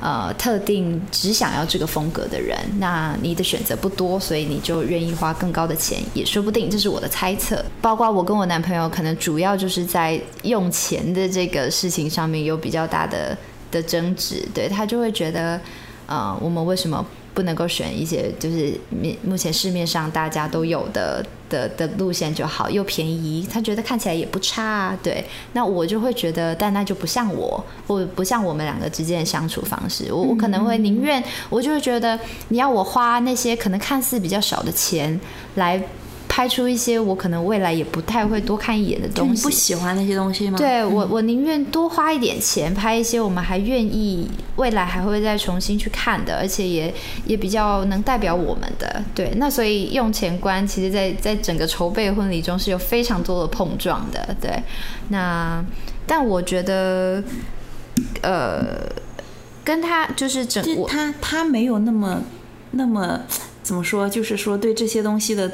[0.00, 2.56] 呃特定只想要这个风格的人。
[2.78, 6.68] 那你的选择不多，所以你就愿意花更高的钱，也说不定。
[6.68, 7.64] 这是我的猜测。
[7.80, 13.36] 包括我跟我男朋友，可能主要就是在用钱的这个事情上面有比较大的
[13.70, 14.46] 的争执。
[14.54, 15.60] 对他就会觉得，
[16.06, 17.04] 呃，我们为什么？
[17.34, 24.98] 不能够选一些就是面目前市面上大家都有的的的路线就好，又便宜，他觉得看起来也不差啊。
[25.02, 30.12] 对，那我就会觉得，但那就不像我，我不像我们两个之间的相处方式。
[30.12, 32.18] 我我可能会宁愿，我就会觉得
[32.48, 35.18] 你要我花那些可能看似比较少的钱
[35.54, 35.82] 来。
[36.38, 40.56] 拍出一些我可能未来也不太会多看一眼的东西，你不喜欢那些东西吗？
[40.56, 46.94] 对我，我宁愿多花一点钱拍一些我们还愿意未来还会再重新去看的，而且也
[47.26, 49.02] 也比较能代表我们的。
[49.12, 54.36] 对，那所以用钱观其实，在在整个筹备婚礼中是有非常多的碰撞的。
[54.40, 54.62] 对，
[55.08, 55.60] 那
[56.06, 57.20] 但我觉得，
[58.22, 58.88] 呃，
[59.64, 62.22] 跟他就是整他他没有那么
[62.70, 63.22] 那么
[63.64, 65.50] 怎么说，就是说对这些东西的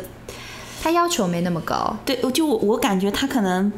[0.85, 3.72] 他要求没那么高，对，就我我感觉他可能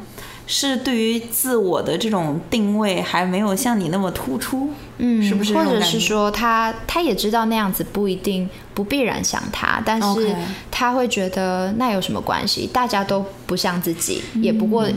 [0.45, 10.35] 是对于自我的这种定位还没有像你那么突出，嗯，是不是或者是说他他也知道那样子不一定不必然像他，但是
[10.71, 12.67] 他会觉得那有什么关系？
[12.73, 14.89] 大家都不像自己，也不过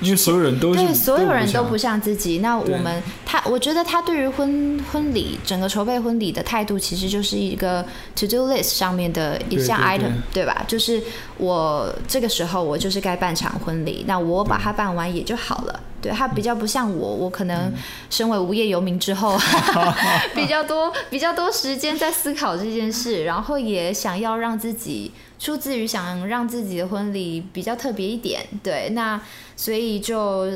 [0.00, 2.38] 因为所有人都对，所有人都不像自己。
[2.38, 7.84] 那我们他，我觉得他对于婚婚礼整个筹备婚礼的态度，其实就是一个
[8.16, 10.64] to do list 上面的一项对对 item，对吧？
[10.66, 11.02] 就是
[11.38, 15.80] 我这个时候我就是该办场婚礼，那我把它办完也就好了。
[16.02, 17.72] 对他比较不像我，我可能
[18.10, 19.38] 身为无业游民之后，
[20.34, 29.20] 比较多比较多时间在思考这件事，然后也想要让自己出自于想让自己的婚礼比较特别一点，对，那
[29.56, 30.50] 所以就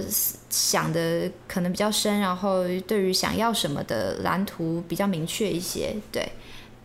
[0.50, 6.28] 想的可能比较深，然后对于想要什么的蓝图比较明确一些，对。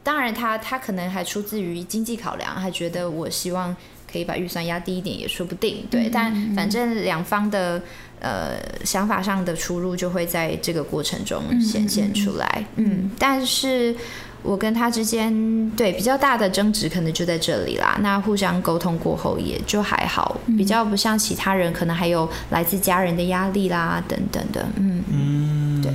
[0.04, 3.76] 当然他，他可能还出自于经济考量，还觉得我希望
[4.12, 5.86] 可以把预算压低一点，也说不定。
[5.92, 7.80] 对，但反正两方的
[8.22, 12.66] 呃想法上的出入就会在这个过程中显现出来。
[12.78, 13.94] 嗯，但是
[14.44, 17.98] 我跟他之间对比较大的争执可能就在这里啦。
[18.02, 24.66] 那互相沟通过后也就还好，比较不像其他人，可能还有来自家人的压力啦等等的。
[24.78, 25.92] 嗯，嗯，对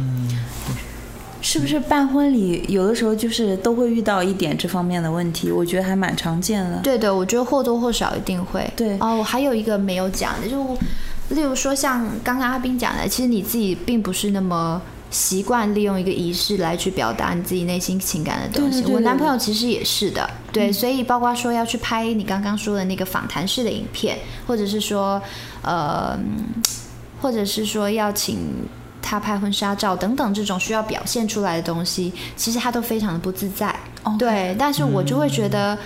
[1.43, 5.51] 是不是办婚礼有的时候就是都会遇到一点这方面的问题？
[5.51, 6.81] 我觉得还蛮常见的。
[6.83, 8.69] 对的，我觉得或多或少一定会。
[8.75, 10.77] 对哦，我还有一个没有讲的，就
[11.31, 18.81] 例如说像刚刚阿斌讲的，其实你自己并不是那么习惯利用一个仪式来去表达你自己内心情感的东西。
[18.81, 25.21] 对对对我男朋友其实也是的，对，所以包括说要去拍你刚刚说的那个访谈式的影片，或者是说
[25.63, 26.63] 呃，嗯
[27.21, 28.39] 或者是说要请。
[29.09, 33.73] 他拍婚纱照等等这种需要表现出来的东西，其实他都非常的不自在。
[34.19, 35.79] 对，但是我就会觉得，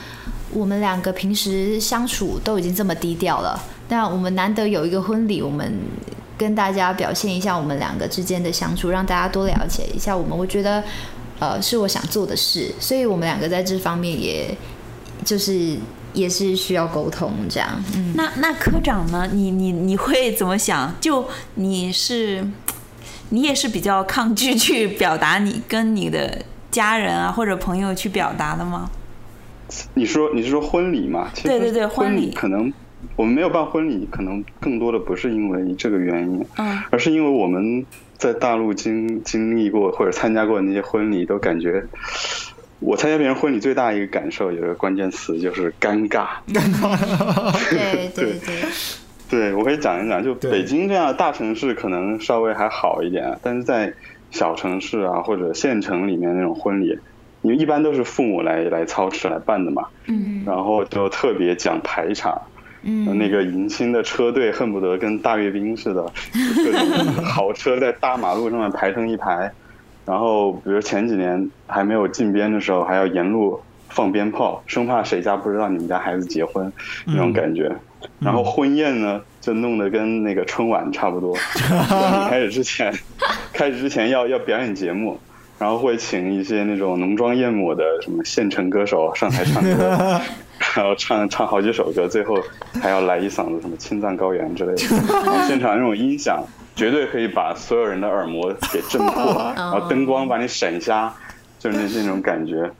[0.55, 5.71] 我们两个平时相处都已经这么低调了，那我们难得有一个婚礼，我们
[6.39, 10.37] 跟大家表现一下我们两个之间的相处，让大家多了解一下我们。
[10.39, 10.83] 我觉得，
[11.39, 14.57] 呃，是我想做的事，所以我们两个在这方面也
[15.25, 15.77] 就是
[16.13, 17.69] 也是需要沟通这样。
[17.95, 19.29] 嗯，那那科长呢？
[19.33, 20.95] 你你你会怎么想？
[21.01, 21.27] 就
[21.57, 22.47] 你是，
[23.31, 28.89] 你也是比较抗拒去表达你跟你的家人啊或者朋友去表达的吗？
[29.95, 31.29] 你说你是说婚礼嘛？
[31.43, 32.73] 对对对婚婚礼可能
[33.17, 37.85] 我们没有办婚礼，可能更多的不是因为这个原因，嗯而是因为我们
[38.17, 41.85] 在大陆经经历过或者参加过的那些婚礼，都感觉。
[42.81, 46.29] 我参加别人婚礼最大一个感受，有一个关键词就是尴尬。
[46.49, 48.57] 对对对，
[49.29, 53.93] 对，我可以讲一讲，就北京这样的大城市可能稍微还好一点，但是在
[54.31, 56.99] 小城市啊或者县城里面那种婚礼，
[57.43, 62.41] 因为一般都是父母来来操持来办的嘛，嗯然后就特别讲排场，
[62.83, 66.03] 嗯，那个迎亲的车队恨不得跟大阅兵似的，
[66.65, 69.51] 各种豪车在大马路上面排成一排，
[70.07, 76.73] 然后比如前几年还没有禁鞭的时候，还要沿路放鞭炮，生怕谁家不知道你们家孩子结婚
[77.05, 77.71] 那种感觉。
[78.19, 81.37] 然后婚宴呢，就弄得跟那个春晚差不多。
[82.31, 82.91] 开始之前，
[83.53, 85.21] 开始之前要要表演节目，
[85.59, 90.19] 然后会请一些那种浓妆艳抹的什么现成歌手上台唱歌，
[90.77, 92.39] 然后唱唱好几首歌，最后
[92.81, 94.97] 还要来一嗓子什么《青藏高原》之类的。
[95.25, 96.45] 然后现场那种音响
[96.77, 101.13] 绝对可以把所有人的耳膜给震破， 然后灯光把你闪瞎，
[101.59, 102.71] 就是那那种感觉。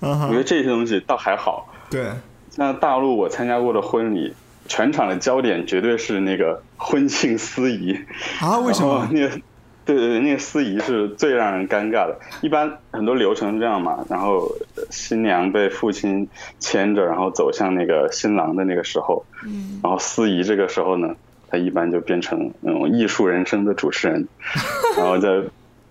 [0.00, 1.68] 我觉得这些东西倒还好。
[1.90, 2.06] 对，
[2.50, 4.34] 像大陆我参加过的婚礼，
[4.66, 7.98] 全场的焦点绝对是那个婚庆司仪。
[8.40, 8.98] 啊，为什么？
[8.98, 9.40] 然后那个，
[9.88, 12.14] 对对对，那个司仪是最让人尴尬的。
[12.42, 14.40] 一般很多流程是这样嘛，然后
[14.76, 16.28] 呃新娘被父亲
[16.58, 21.14] 牵着，然后走向那个新郎的那个时候，嗯然后司仪这个时候呢，
[21.48, 24.28] 他一般就变成那种艺术人生的主持人，
[24.98, 25.40] 然后再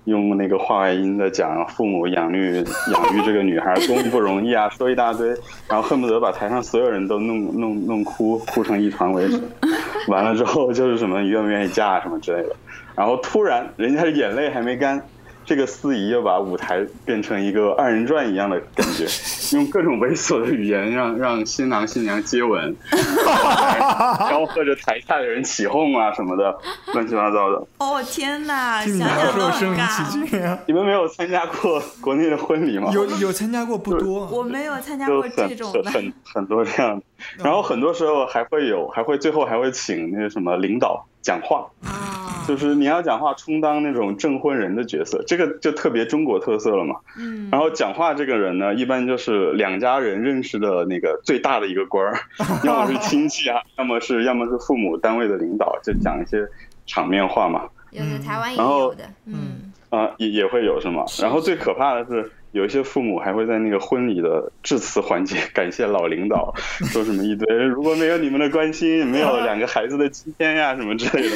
[0.05, 5.27] 用那个话外音的讲父母养育养育这个女孩多么不容易啊，说一大堆，
[5.67, 9.41] 然后恨不得把台上所有人都弄弄弄哭哭成一团为止。
[10.07, 12.55] 完了之后就是什么你愿不愿意嫁什么之类的，
[12.97, 15.01] 然后突然人家的眼泪还没干。
[15.45, 19.07] 这个司仪又把舞台变成一个二人转一样的感觉，
[19.55, 26.53] 用各种猥琐的语言让让新郎新娘接吻，吆喝着台下的人起哄啊什么的，
[26.93, 27.65] 乱七八糟的。
[27.77, 30.57] 哦天哪，听想想都很声临尬。
[30.65, 32.91] 你们没有参加过国内的婚礼吗？
[32.91, 35.89] 有有参加过不多，我没有参加过这种的。
[35.89, 37.05] 很很很多这样的，
[37.45, 46.95] 然后很多时候还会有，还会最后还会请那个什么领导讲话，啊，就是你要讲话充当那种证婚人的角色，这个就特别中国特色了嘛。
[47.17, 47.49] 嗯。
[47.51, 52.17] 然后讲话这个人呢，一般就是两家人认识的那个最大的一个官儿，
[52.63, 56.47] 要么是亲戚啊，要么是要么是父母单位的领导，就讲一些
[56.85, 57.63] 场面话嘛。
[57.91, 59.73] 有的台湾也有的，嗯。
[59.89, 61.03] 啊，也也会有是吗？
[61.19, 62.31] 然后最可怕的是。
[62.51, 66.53] 有一些父母还会在那个婚礼的致辞环节 感谢老领导，
[66.91, 71.35] 说什么一堆，如果没有你们的关心，没有两个孩子的今天呀，什么之类的。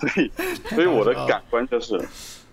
[0.00, 0.30] 所以，
[0.74, 2.00] 所以我的感官就是，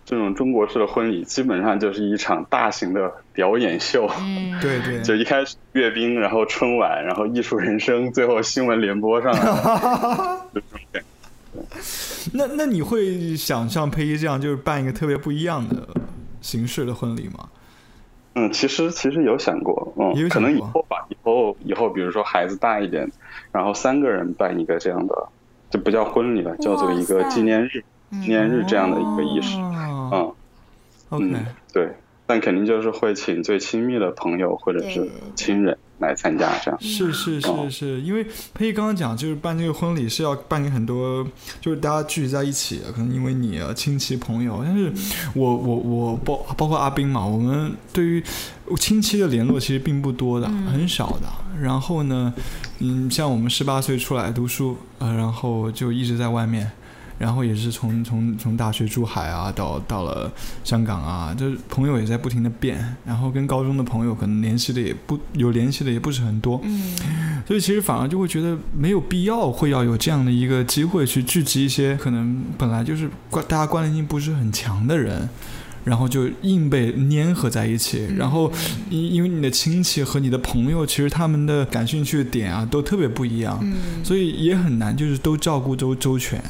[0.06, 4.08] 这种中国式的婚礼基本上就是一场大型的表演秀。
[4.20, 5.02] 嗯，对对。
[5.02, 10.38] 就一开始阅兵，然后春晚，然后艺术人生，最后新闻联播上来。
[12.34, 15.88] 那那你会想像佩仪这样，就是办一个特别不一样的
[16.42, 17.50] 形式的婚礼吗？
[18.38, 23.10] 嗯，其实其实有想过，嗯，可能以后吧，以后以后，比如说孩子大一点，
[23.52, 25.30] 然后三个人办一个这样的，
[25.72, 27.84] 就不叫婚礼了，叫做一个纪念日，
[28.22, 30.32] 纪念日这样的一个仪式，嗯
[31.10, 31.34] ，OK，
[31.74, 31.90] 对，
[32.28, 35.76] 但肯定就是会请最亲密的朋友或者是亲人。
[36.00, 41.26] 来参加这样是是是是，因为佩仪刚刚讲就是办这个婚礼是要办给很多，
[41.60, 44.94] 就是大家聚集在一起，可能因为你亲戚朋友，但是
[45.34, 48.24] 我我我包包括阿斌嘛，我们对于
[48.78, 51.28] 亲戚的联络其实并不多的，很少的。
[51.62, 52.34] 然后呢，
[52.80, 56.72] 嗯，像我们十八岁出来读书，呃，然后就一直在外面。
[57.18, 60.32] 然后也是从从从大学珠海啊，到到了
[60.64, 66.96] 香港啊，就是朋友也在不停的变，然后跟高中的朋友可能联系的也不有联系的也不是很多，嗯，
[67.48, 75.28] 所以其实反而就会觉得没有必要会要有这样的一个机会去聚集一些可能本来就是关大家关联性不是很强的人。
[75.88, 78.52] 然后就硬被粘合在一起，然后
[78.90, 83.58] 因因为你的亲戚和你的朋友，其实他们的感兴趣的点啊都特别不一样，
[84.04, 86.44] 所以也很难就是都照顾周周全。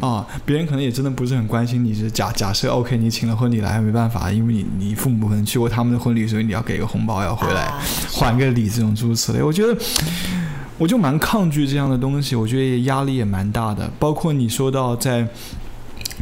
[0.00, 1.92] 啊，别人可能也真的不是很关心你。
[1.92, 7.70] 是假假设 OK，你请了婚礼来没办法，因为你你父母可能去过他们的婚礼，所以你要给个红包要回来
[8.10, 9.42] 还个礼这种诸如此类。
[9.42, 9.76] 我觉得
[10.78, 13.90] 我就蛮抗拒这样的东西，我觉得压力也蛮大的。
[13.98, 15.28] 包括你说到在。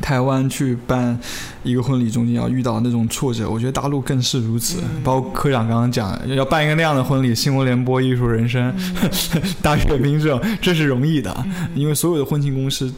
[0.01, 1.19] 台湾去办
[1.63, 4.79] 一个婚礼，中间要遇到那种挫折，我觉得大陆更是如此。
[5.03, 8.75] 包括科长刚刚讲，要办一个那样的婚礼，新闻联播、艺术人生、
[9.63, 11.45] 大阅兵这种，这是容易的，
[11.75, 12.93] 因为所有的婚庆公司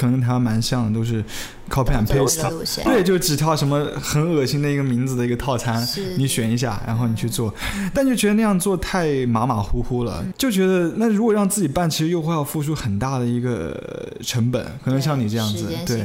[0.00, 1.22] 可能跟台湾蛮像的，都是。
[1.70, 5.80] copy and paste，对，就只挑什么很恶心的一个名字的一个套餐，
[6.16, 7.54] 你选一下，然后你去做，
[7.94, 13.80] 但就觉得那样做太马马虎虎了，就觉得那如果让自己办，其实又会要付出很大的一个
[14.20, 16.04] 成本，可能像你这样子，对，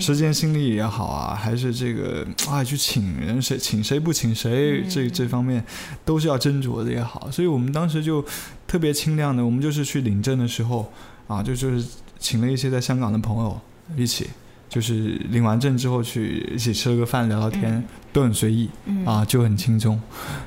[0.00, 5.62] 时间心力也好啊，还是这个啊，去请人谁请谁不请谁，这这方面
[6.06, 8.24] 都是要斟酌的也好，所以我们当时就
[8.66, 10.90] 特别清亮的，我们就是去领证的时候
[11.26, 11.84] 啊，就就是
[12.22, 13.60] 请了一些在香港的朋友
[13.96, 14.30] 一起。
[14.72, 18.70] 就是领完证之后去一起吃了个饭聊聊天，都很随意
[19.04, 20.00] 啊，就很轻松，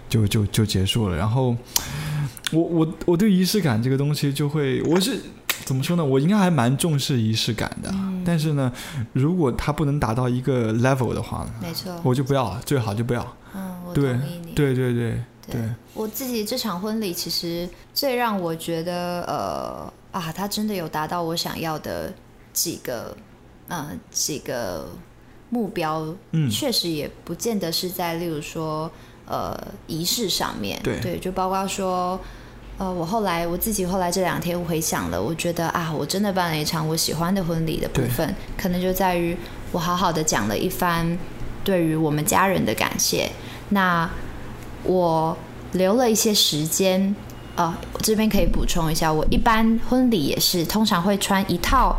[0.09, 1.15] 就就就结束了。
[1.15, 1.55] 然后
[2.51, 5.19] 我我我对仪式感这个东西就会，我是
[5.63, 6.03] 怎么说呢？
[6.03, 7.93] 我应该还蛮重视仪式感的。
[8.25, 8.73] 但是呢，
[9.13, 13.37] 如果它不能达到一个 level 的话，没错，我就不要，最好就不要。
[13.53, 13.93] 嗯，我。
[13.93, 14.17] 对
[14.55, 15.21] 对对
[15.51, 15.61] 对。
[15.93, 22.13] 我自己这场婚礼其实最让我觉得呃啊，他真的有达到我想要的
[22.53, 23.15] 几个。
[23.67, 24.87] 呃，几个
[25.49, 28.91] 目标，嗯，确实也不见得是在，例如说，
[29.25, 32.19] 呃，仪式上面，对，就包括说，
[32.77, 39.35] 呃，我后来我自己后来这两天回想了，我觉得啊，我真的办了一场我喜欢的婚礼的部分，可能就在于
[39.71, 41.17] 我好好的讲了一番
[41.63, 43.31] 对于我们家人的感谢，
[43.69, 44.07] 那
[44.83, 45.35] 我
[45.71, 47.15] 留了一些时间，
[47.55, 51.97] 呃，这边可以补充一下，我一般婚礼也是通常会穿一套。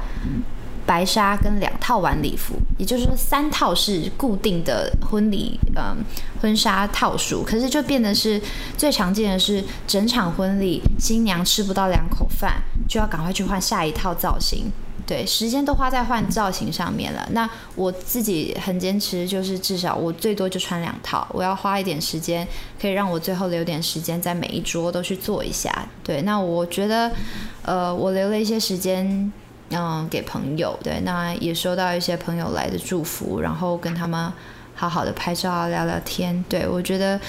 [0.86, 5.96] 白纱跟两套晚礼服，也就是说三套是固定的婚礼，嗯，
[6.40, 7.42] 婚纱套数。
[7.42, 8.40] 可是就变得是
[8.76, 14.70] 最常见的是，整场婚礼新娘吃不到两口饭，就要赶快去换下一套造型。
[15.06, 17.26] 对，时间都花在换造型上面了。
[17.30, 22.46] 那我自己很坚持，就是至少我最多就穿两套，我要花一点时间，
[22.80, 25.88] 可以让我最后留点时间在每一桌都去做一下。
[26.02, 27.10] 对，那我觉得，
[27.62, 29.32] 呃，我留了一些时间。
[29.70, 34.32] 嗯，给朋友对，那也收到一些朋友来的祝福，然后跟他们
[34.76, 36.44] 好好的拍照聊聊天。
[36.48, 37.20] 对我觉得，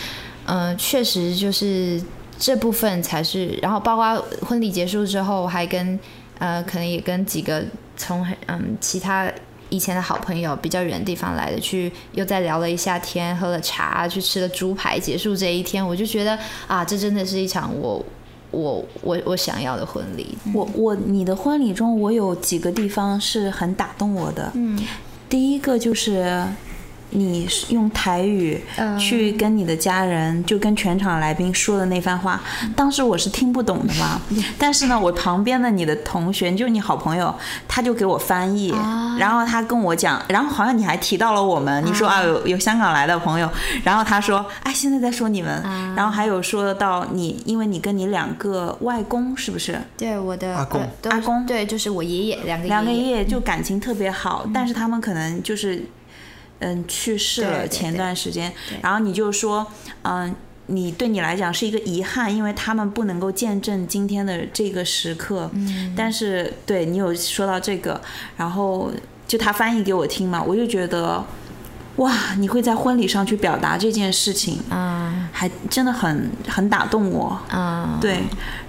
[0.45, 1.99] 嗯，确实就是
[2.37, 3.47] 这部分才是。
[3.59, 5.99] 然后包括婚礼结束之后，还跟
[6.39, 7.63] 呃，可能也跟几个
[7.95, 9.31] 从嗯其他
[9.69, 18.03] 以前的好朋友比较远的地方来的，去又再聊了一下天，喝了茶，去吃了猪排，结束这一天，我就觉得啊，这真的是一场我。
[18.49, 20.37] 我我我想要的婚礼。
[20.53, 24.49] 我我你的婚礼中，我有几个地方是很打动我的。
[24.55, 24.79] 嗯，
[25.27, 26.47] 第一个就是
[27.09, 28.97] 你用台语嗯。
[28.99, 32.41] 去跟你的家人，就跟全场来宾说的那番话，
[32.75, 34.21] 当时我是听不懂的嘛。
[34.57, 37.33] 但是呢，我旁边的你的同学，就是你好朋友，
[37.67, 39.15] 他就给我翻译，啊。
[39.19, 42.23] 然后他跟我讲，然后好像你还提到了我们，你说啊。
[42.27, 43.49] 有有香港来的朋友，
[43.83, 45.93] 然后他说哎现在在说你们，啊。
[45.95, 49.79] 然后还有说到你，因为你跟你两个外公是不是？
[49.97, 50.81] 对我的阿公。
[51.03, 51.45] 呃阿公。
[51.45, 55.81] 对，就是我爷爷两个两个爷爷爷就感情特别好，但是他们可能就是
[56.59, 59.65] 嗯去世了前段时间对，然后你就说
[60.03, 60.35] 嗯。
[60.69, 65.49] 你对你来讲是一个遗憾，因为他们不能够见证今天的这个时刻。
[65.53, 68.01] 嗯，但是对你有说到这个，
[68.35, 68.91] 然后
[69.25, 71.23] 就他翻译给我听嘛，我就觉得，
[71.97, 77.39] 哇，你会在婚礼上去表达这件事情，啊还真的很很打动我。
[77.49, 78.19] 啊，对，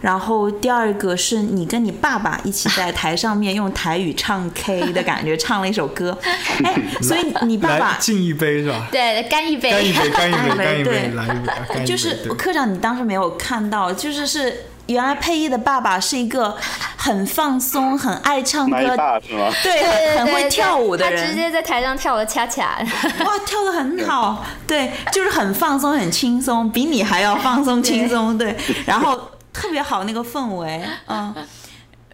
[0.00, 6.16] 然后第二个是你跟你爸爸一起在台上面用台语唱 K 的感觉， 唱了一首歌。
[6.64, 8.88] 哎，所以你爸爸敬一杯是吧？
[8.90, 11.84] 对，干一杯，干一杯，干一杯，干一 对杯，来一杯，干一杯。
[11.84, 16.56] 就是对科长，你当时没有看到，就是是原来佩仪的爸爸是一个
[16.96, 19.50] 很放松、很爱唱歌，是吗？
[19.62, 22.78] 对，很很会跳舞的人他直，接在台上跳了恰恰。
[23.24, 29.18] 哇，跳的很好，对，就是很放松、很轻松，比你还要放松、轻松，对，然后
[29.52, 31.34] 特别好那个氛围，嗯，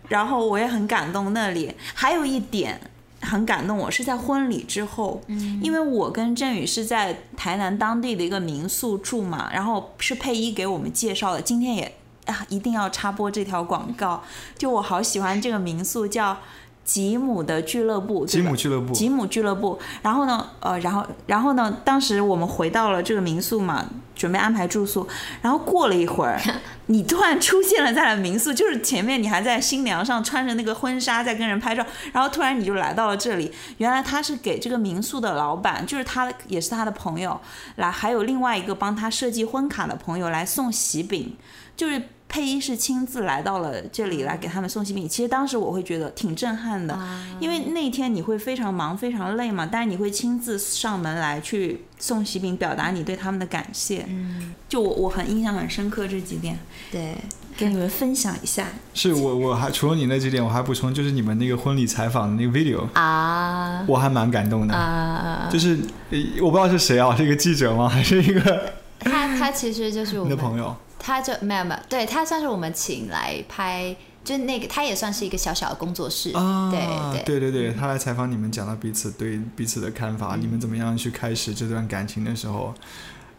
[0.08, 2.80] 然后我也很感动那里，还有一点。
[3.26, 11.90] 很感动我，是在婚礼之后，嗯，因为我跟振宇是在台南当地的一个民宿住嘛，然后是佩仪给我们介绍的，今天也
[12.26, 14.22] 啊一定要插播这条广告，
[14.56, 16.36] 就我好喜欢这个民宿，叫
[16.84, 19.78] 吉姆的俱乐部，吉姆俱乐部吉姆俱乐部。
[20.02, 25.08] 然后呢，呃，然后然后呢，当时我们回到了这个民宿嘛，准备安排住宿。
[25.40, 26.38] 然后过了一会儿，
[26.86, 33.50] 你突然出现了在了民宿，就是前面你还在新娘上穿着那个婚纱在跟人拍照，然后突然你就来到了这里。
[33.78, 37.40] 原来他是给这个民宿的老板，就是他也是他的朋友
[37.76, 41.34] 来，还有另外一个帮他设计婚卡的朋友来送喜饼，
[41.74, 42.10] 就是。
[42.34, 46.98] 佩仪是亲自来到了这里来给他们送喜饼，其实当时我会觉得挺震撼的，
[47.38, 54.04] 因为那天你会非常忙、非常累嘛，但是你会亲自上门来去送喜饼，表达你对他们的感谢。
[54.08, 56.58] 嗯，就我我很印象很深刻这几点，
[56.90, 57.16] 对，
[57.56, 58.66] 跟你们分享一下。
[58.94, 64.74] 是我我还除了你那几点，我还补充就是你们那个婚礼采访的那个 video，啊我还蛮感动的。
[64.74, 65.78] 啊，就是
[66.10, 67.88] 呃我不知道是谁啊，是一个记者吗？
[67.88, 70.76] 还是一个他他其实就是我们的朋友？
[71.06, 73.94] 他就没有没有，对他算是我们请来拍，
[74.24, 76.80] 就那个他也算是一个小小的工作室，啊，对
[77.26, 77.40] 对。
[77.40, 82.72] 对对，他来采访你们，讲到彼此对彼此的看法，你们怎么样去开始这段感情的时候，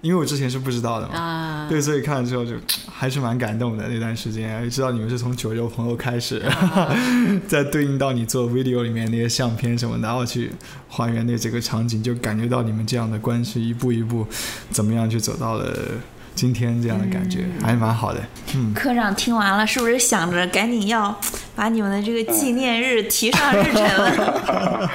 [0.02, 2.52] 因为我之前是不知道的嘛，啊，对，所以看了之后就
[2.88, 6.46] 还是蛮感动的那段时间，也知道你们是从酒肉朋友开始，
[7.50, 10.52] 再对应到你做 video 里面那些相片什么的，然后去
[10.88, 14.28] 还原那这个场景，就感觉到你们这样的关系一步一步
[14.70, 15.76] 怎么样去走到了
[16.36, 18.22] 今天这样的感觉，还蛮好的。
[18.54, 21.18] 嗯，科长听完了，是不是想着赶紧要
[21.56, 24.90] 把你们的这个纪念日提上日程了？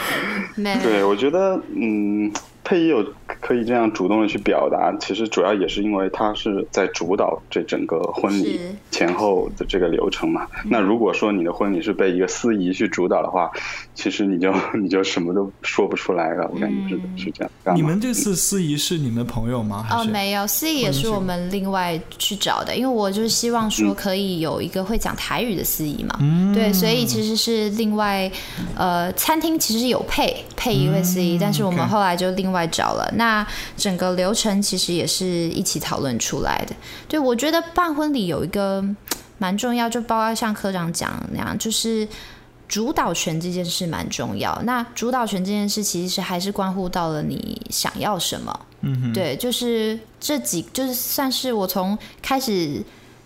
[0.83, 2.31] 对，我觉得，嗯，
[2.63, 3.03] 配音有
[3.41, 8.61] 可以这样主动的去表达，其实主要也是因为他是在主导这整个婚礼
[8.91, 10.47] 前后的这个流程嘛。
[10.65, 13.51] 那如果说你的婚礼是被一个司仪去主导的话，
[13.95, 16.51] 其实你就你就什么都说不出来了。
[16.53, 17.77] 我感觉是、是这样。
[17.77, 19.87] 你们这次司仪是你们的朋友吗？
[19.89, 28.31] 还哦，没有，司仪也是我们另外去找的，因为我就是希望说可以有一个会讲台语的司仪嘛，嗯对，所以其实是另外，
[28.77, 33.13] 呃，餐厅其实有配配一位司仪，但是我们后来就另外找了。
[33.21, 33.47] 那
[33.77, 36.75] 整个流程其实也是一起讨论出来的。
[37.07, 38.83] 对，我觉得办婚礼有一个
[39.37, 42.09] 蛮重要，就包括像科长讲那样，就是。
[42.71, 44.57] 主导权这件事蛮重要。
[44.63, 48.61] 那主导权这件事其实还是关乎到了你想要什么。
[48.83, 52.81] 嗯，对，就是这几，就是算是我从开始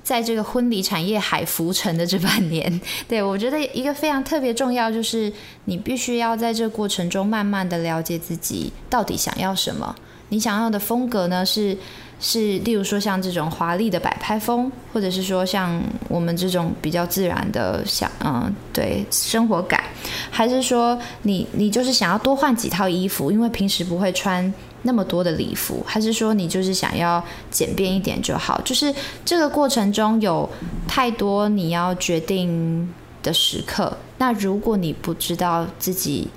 [0.05, 5.33] 在这个婚礼产业海浮沉的这半年， 对我觉得一个非常特别重要，就是
[5.65, 9.97] 你必须要在这过程中慢慢的了解自己到底想要什么。
[10.29, 11.77] 你想要的风格呢是
[12.19, 19.83] 是，例如说像这种华丽的摆拍风，或者是说像我们这种比较自然的像嗯对生活感，
[20.31, 24.53] 还是说你你就是想要多换几套衣服，因为平时不会穿
[24.87, 28.61] 那么多的礼服，还是说你就是想要简便一点就好？
[28.63, 30.49] 就是这个过程中有
[30.87, 36.29] 太多你要决定的时刻，那如果你不知道自己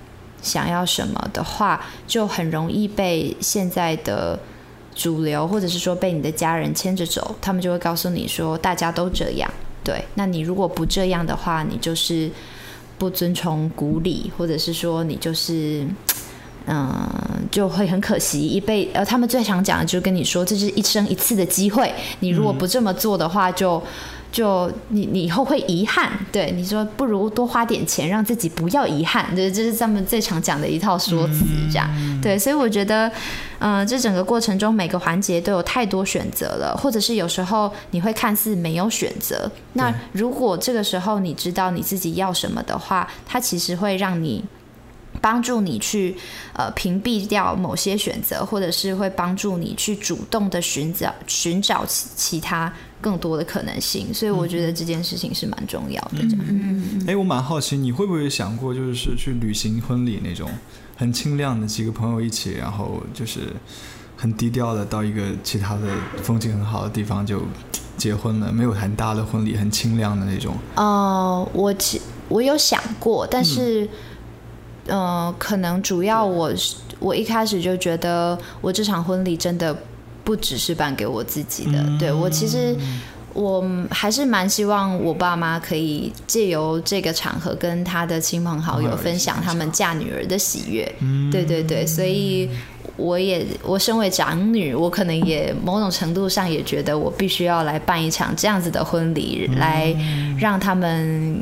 [0.42, 4.40] 想要什么的话，就很容易被现在的
[4.96, 9.52] 主流，或者是说被你的家人牵着走，他们就会告诉你说大家都这样。
[9.84, 12.32] 对，那你如果不这样的话，你就是
[12.98, 15.86] 不遵从古礼，或者是说你就是。
[16.70, 23.82] 嗯，就会很可惜，一辈呃，他们最常讲的就是跟你说，这是一生一次的机会，你如果不这么做的话，就
[24.34, 26.12] 就你你以后会遗憾。
[26.30, 29.34] 对，你说不如多花点钱，让自己不要遗憾。
[29.34, 31.90] 对，这是他们最常讲的一套说辞，这样。
[32.22, 33.10] 对，所以我觉得，
[33.60, 39.50] 嗯，这整个过程中每个环节都有太多选择了，或者是有时候你会看似没有选择。
[39.72, 44.44] 那如果这个时候你知道你自己要什么的话，它其实会让你。
[45.22, 46.16] 帮助你去
[46.54, 56.20] 呃屏蔽掉某些选择，或者是会帮助你去主动的寻找寻找其其他更多的可能性，所以我觉得这件事情是蛮重要的。
[56.22, 60.50] 嗯嗯哎，我蛮好奇，你会不会想过，就是去旅行婚礼那种
[60.96, 63.42] 很清亮的几个朋友一起，然后就是
[64.16, 65.88] 很低调的到一个其他的
[66.22, 67.42] 风景很好的地方就
[67.98, 70.56] 结婚了，没有很大的婚礼，很清亮的那种。
[70.76, 73.84] 哦，我其我有想过，但是。
[73.84, 73.90] 嗯，
[75.38, 76.52] 可能主要我
[77.00, 79.76] 我一开始就觉得我这场婚礼真的
[80.24, 82.76] 不只是办给我自己的，对我其实
[83.34, 90.92] 我还是蛮希望我爸妈可以借由这个场合跟他的亲朋好友分享他们嫁女儿的喜悦，
[91.32, 92.50] 对对对，所以
[92.98, 99.96] 我也我身为长女，我可能也某种程度上也觉得我必须要来办一场这样子的婚礼，来
[100.40, 101.38] 让他们。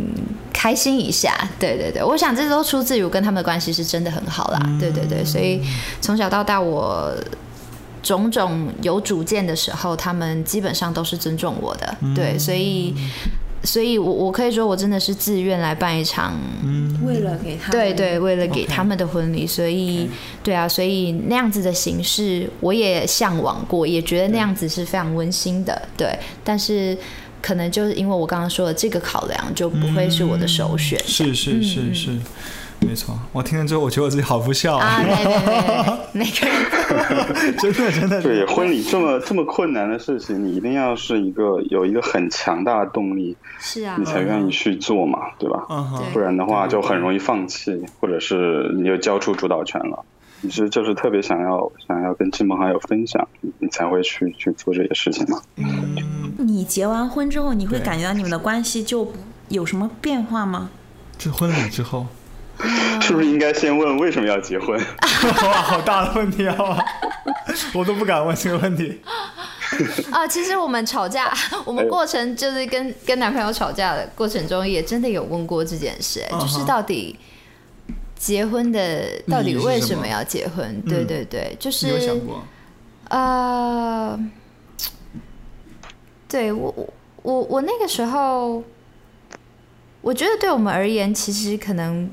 [0.58, 5.62] 开心一下，对对对，我想这都出自于我跟他们的关系是真的很好啦，对对对，所以
[6.02, 7.14] 从小到大我
[8.02, 12.96] 种种有主见的时候，他们基本上都是尊重我的，对，所以
[13.66, 16.40] 所以我我可以说我真的是自愿来办一场，
[17.04, 20.08] 为了给他，对对，为了给他们的婚礼，所以
[20.44, 26.98] 对啊，所以那样子的形式我也向往过，也觉得那样子是非常温馨的，对，但是。
[27.42, 31.00] 可能就是因为我刚刚说的这个考量，就不会是我的首选。
[31.06, 32.18] 是是是是，
[32.88, 33.18] 没错。
[33.32, 35.00] 我听了之后，我觉得我自己好不孝啊！
[36.14, 36.56] 每个人
[37.58, 38.22] 真的真的。
[38.22, 45.66] 对，婚礼这么这么困难的事情，你一定要是一个有一个很强大的动力，是啊，你才愿意去做嘛，对吧？
[46.14, 50.06] 不然的话就很容易放弃，或者是你就交出主导权了。
[50.42, 53.28] 你是就是特别想要想要跟亲朋好友分享，
[53.60, 55.42] 你才会去去做这些事情嘛。
[56.38, 59.12] 你结完婚之后，你会感觉到你们的关系就
[59.50, 60.70] 有什么变化吗？
[61.18, 62.06] 就婚礼之后，
[63.02, 64.80] 是不是应该先问为什么要结婚？
[65.44, 66.56] 哇，好大的问题啊！
[67.74, 69.02] 我都不敢问这个问题。
[70.12, 71.34] 啊，其实我们吵架，
[71.66, 77.18] 我们过程就是跟跟男朋友吵架的过程中，也真的有问过这件事，就是到底。
[78.18, 80.82] 结婚的到底为什么要结婚？
[80.84, 82.18] 对对对，就是
[83.10, 84.18] 呃，
[86.28, 88.64] 对我我我我那个时候，
[90.02, 92.10] 我觉得对我们而言，其实可能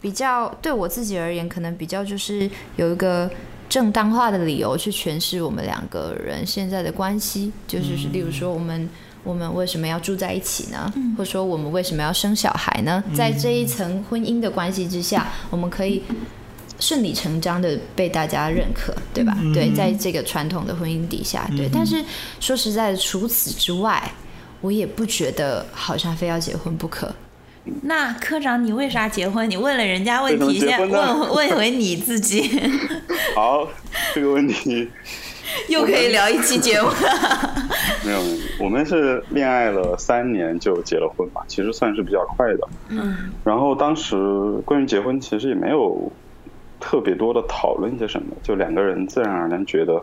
[0.00, 3.30] 比较对我自己而言，可能比较就是有一个
[3.68, 8.88] 正当化的理由去诠释我们两个人现在的关系，就是是例如说我们。
[9.22, 10.90] 我们为什么要住在一起呢？
[11.14, 13.04] 或者说我们为什么要生小孩呢？
[13.14, 16.02] 在这一层婚姻的关系之下，我们可以
[16.78, 19.36] 顺理成章的被大家认可，对吧？
[19.52, 21.68] 对，在这个传统的婚姻底下，对。
[21.70, 22.02] 但是
[22.40, 24.10] 说实在的，除此之外，
[24.62, 27.14] 我也不觉得好像非要结婚不可。
[27.82, 29.48] 那科长，你为啥结婚？
[29.48, 30.90] 你问了人家问题，先问
[31.30, 32.60] 问回你自己。
[33.36, 33.68] 好，
[34.14, 34.88] 这个问题。
[35.68, 36.86] 又可以聊一期节目。
[38.06, 38.20] 没有，
[38.60, 42.68] 我们是恋爱了三年就结了婚嘛，其实算是比较快的。
[42.88, 43.32] 嗯。
[43.42, 44.16] 然后当时
[44.64, 46.10] 关于结婚，其实也没有
[46.78, 50.00] 特别多的讨论些什么，就两个人自然而然觉得，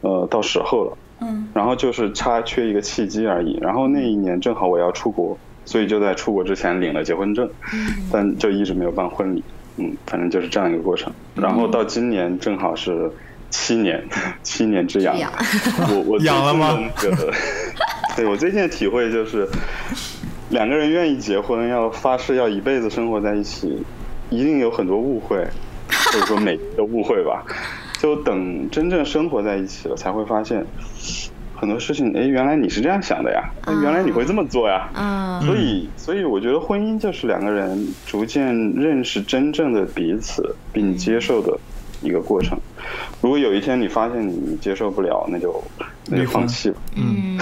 [0.00, 0.98] 呃，到时候了。
[1.20, 1.48] 嗯。
[1.54, 3.56] 然后就是差缺一个契机而已。
[3.62, 7.50] 然后那一年正好我要出国，所以就在出国之前领了结婚证，
[8.12, 9.42] 但就一直没有办婚礼。
[9.76, 11.12] 嗯，反正就是这样一个过程。
[11.34, 13.10] 然后到今年正好是。
[13.52, 14.00] 七年，
[14.44, 15.16] 七年之痒，
[15.90, 16.78] 我我养 了吗？
[18.14, 19.44] 对，我最近的体会就是，
[20.50, 23.82] 两个人愿意结婚，要发誓要一辈子生活在一起，
[24.30, 25.44] 一定有很多误会，
[25.88, 27.44] 或者说每个误会吧。
[27.98, 30.64] 就等真正生活在一起了，才会发现
[31.60, 32.12] 很多事情。
[32.16, 33.44] 哎，原来你是这样想的呀！
[33.82, 34.88] 原来你会这么做呀！
[34.94, 35.40] 嗯。
[35.42, 41.58] 所以，所以我觉得婚姻就是两个人逐渐认识真正的彼此，并接受的。
[42.02, 42.58] 一个过程，
[43.20, 45.62] 如果有一天你发现你接受不了，那就
[46.06, 46.78] 那就放弃吧。
[46.96, 47.38] 嗯，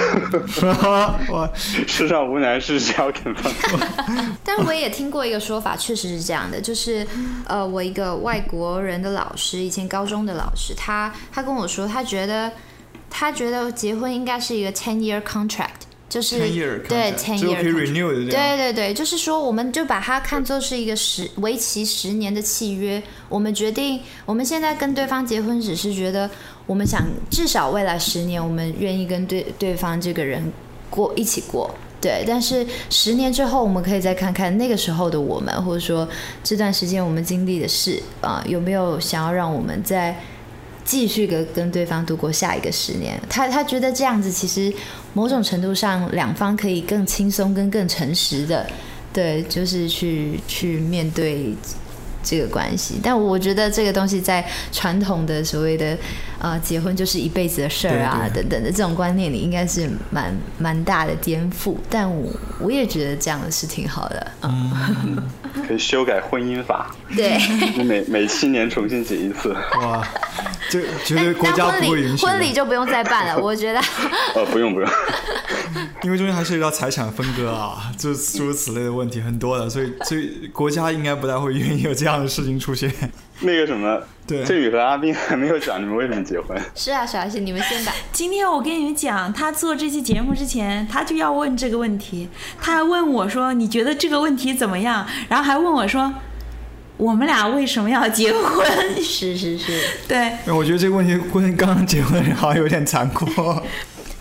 [1.30, 3.86] 我， 世上无难事，只要肯放弃。
[4.42, 7.06] 但我也听过一个说法，确实是这样的，就是
[7.46, 12.50] 呃，我一个外国人的老师，以前高中的老师，他他跟我说，他觉得
[13.10, 18.30] 他觉得结婚应该是一个 ten year contract，就是 ten year 对 contract，ten year 可以 renew 的。
[18.30, 23.02] 对对对，就是说，我们就把它看作是一个十为期十年的契约。
[23.28, 26.30] 我们决定，我们现在跟对方结婚，只是觉得
[26.66, 30.52] 我们想至少未来十年，我们愿意跟对对方这个人
[30.90, 31.70] 过一起过。
[32.00, 36.08] 对，但是十年之后，我们可以再看看那个时候的我们，或者说
[36.44, 40.16] 这段时间我们经历的事啊、有没有想要让我们再
[40.88, 43.20] 继续跟跟对方度过下一个十年。
[43.28, 44.72] 他他觉得这样子其实
[45.12, 48.66] 某种程度上两方可以更轻松跟更诚实的，
[49.12, 51.54] 对，就是去去面对
[52.28, 53.00] 这个关系。
[53.02, 55.96] 但我觉得这个东西在传统的所谓的
[56.40, 61.76] 呃结婚就是一辈子的事儿啊对等等的这种观念里，应该是蛮蛮大的颠覆。
[61.88, 65.16] 但我我也觉得这样是挺好的，嗯，
[65.66, 67.38] 可以修改婚姻法，对。
[67.84, 69.54] 每每七年重新结一次。
[69.80, 70.06] 哇，
[70.70, 72.24] 就觉得国家不会允许。
[72.26, 73.80] 婚礼婚礼就不用再办了， 我觉得。
[74.34, 74.90] 呃，不用不用，
[76.02, 82.92] 因为中间还涉及到财产分割啊，就诸如此类的问题很多的，所以所以国家应该不太会愿意有这样的事情出现。
[83.40, 86.60] 那个什么，对振宇和阿斌还没有讲你们为什么结婚。
[86.74, 87.92] 是啊，小新，你们先吧。
[88.12, 92.28] 今天我跟你们讲，他做这期节目之前，他就要问这个问题，
[92.60, 96.12] 他还问我说：“你觉得这个问题怎么样？”然后还问我说
[96.98, 98.66] ：“我们俩为什么要结婚
[99.02, 103.26] 是是是，？”对，我觉得这个问题跟刚刚结婚的人好像有点残酷。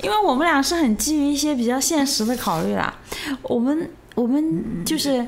[0.04, 2.94] 因为我们俩是很基于一些比较现实的考虑啦。
[3.42, 5.26] 我们我们就是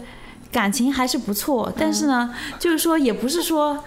[0.51, 3.83] 感情还是不错，但是呢，就是说也不是说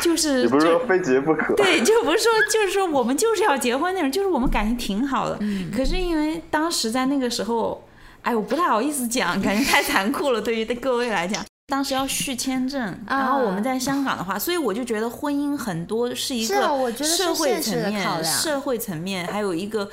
[0.00, 1.54] 就是也不是说非结不可。
[1.54, 5.36] 对，就不是说，就是说我们就是要结婚那种，就是我们感情挺好的。
[5.40, 7.86] 嗯可是因为当时在那个时候，
[8.22, 11.44] 哎，我不太好意思讲，感觉太残酷了，对于对各位来讲。
[11.66, 13.18] 当时要续签证，啊。
[13.18, 16.54] 然后我们在香港的话，所以我就觉得婚姻很多是一个
[17.02, 19.90] 社会层面、社会层面，还有一个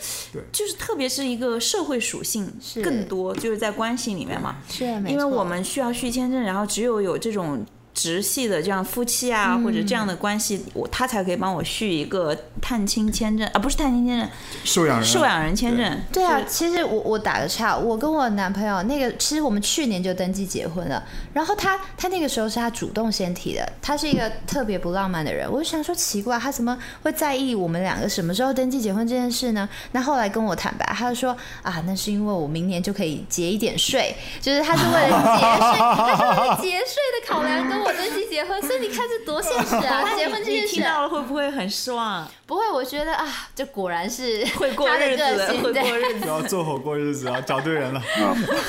[0.52, 2.52] 就是特别是一个社会属性
[2.84, 4.58] 更多，就是在关系里面嘛。
[4.70, 7.66] 是因为我们需要续签证，然后只有有这种
[8.02, 14.28] 直系的这样夫妻啊，或者这样的关系，我他才可以帮我续一个探亲签证啊，不是探亲签证，
[14.64, 16.02] 收养人，受养人签证。
[16.12, 21.04] 对啊，其实我我打个岔，我跟我男朋友那个，其实我们去年就登记结婚了。
[21.32, 25.48] 然后他他那个时候是他主动先提的，他是一个特别不浪漫的人。
[25.52, 29.70] 我就想说奇怪，他怎么会在意我们两个什么时候登记结婚这件事呢？
[29.92, 38.62] 那后来跟我坦白，他就说啊，那是因为我明年就可以结一点税，就是他是为了节税，他是为了节税的考量跟我登记结婚。
[38.62, 40.04] 所以你看这多现实啊！
[40.18, 42.28] 结婚这你件事听到了会不会很失望？
[42.46, 43.26] 不会，我觉得啊，
[43.56, 46.28] 这果然是会过日子的，会过日子。
[46.28, 48.02] 要做火过日子啊，找对人了。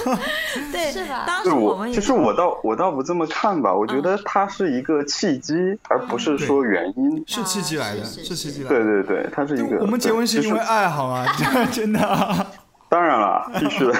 [0.70, 5.54] 对，是吧当时对我，们其实我倒我倒不这么看吧，我觉得它是一个契机，
[5.88, 7.24] 而不是说原因。
[7.26, 8.74] 是契机来的，啊是契机来的。
[8.76, 9.78] 对对对，它是一个。
[9.80, 11.26] 我们结婚是因为爱好吗？
[11.72, 12.46] 真的啊。
[12.88, 13.94] 当然了，必须的。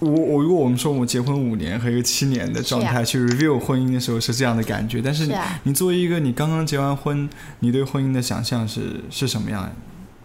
[0.00, 5.34] 我我如果我们说我们结婚五年和一个七年的状态去 review 婚姻的时候是这样的感觉，但是你
[5.64, 7.28] 你作为一个你刚刚结完婚，
[7.58, 9.72] 你对婚姻的想象是是什么样的？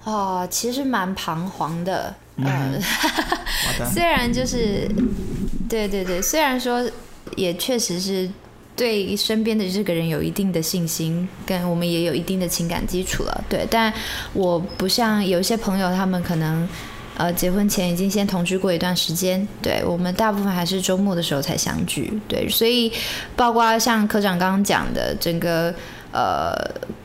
[0.10, 2.46] 哦，其实蛮彷徨的，呃，
[3.68, 4.90] 完蛋，虽然就是，
[5.68, 6.90] 对对对，虽然说
[7.36, 8.30] 也确实是
[8.78, 13.94] 对身边的这个人有一定的信心，跟我们也有一定的情感基础了，对，但
[14.32, 16.66] 我不像有一些朋友，他们可能。
[17.18, 22.92] 呃，结婚前已经先同居过一段时间，对我们大部分还是周末的时候才相聚，对，所以
[23.38, 25.74] 包括像科长刚刚讲的，整个
[26.12, 26.54] 呃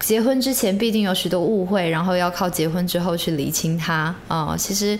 [0.00, 4.12] 结婚之前必定有许多误会，然后要靠结婚之后去厘清它。
[4.26, 4.98] 啊、其实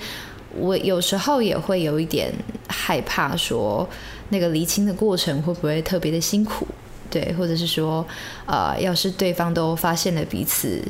[0.57, 2.33] 我有时候也会有一点
[2.69, 3.89] 害怕，说
[4.29, 6.65] 那个厘清的过程会不会特别的辛苦，
[7.11, 8.07] 对，或者是说
[8.47, 10.81] 呃，要是对方都发现了彼此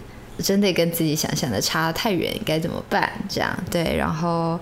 [0.42, 3.10] 真的跟自己想象的差太远，该怎么办？
[3.28, 4.58] 这样对，然后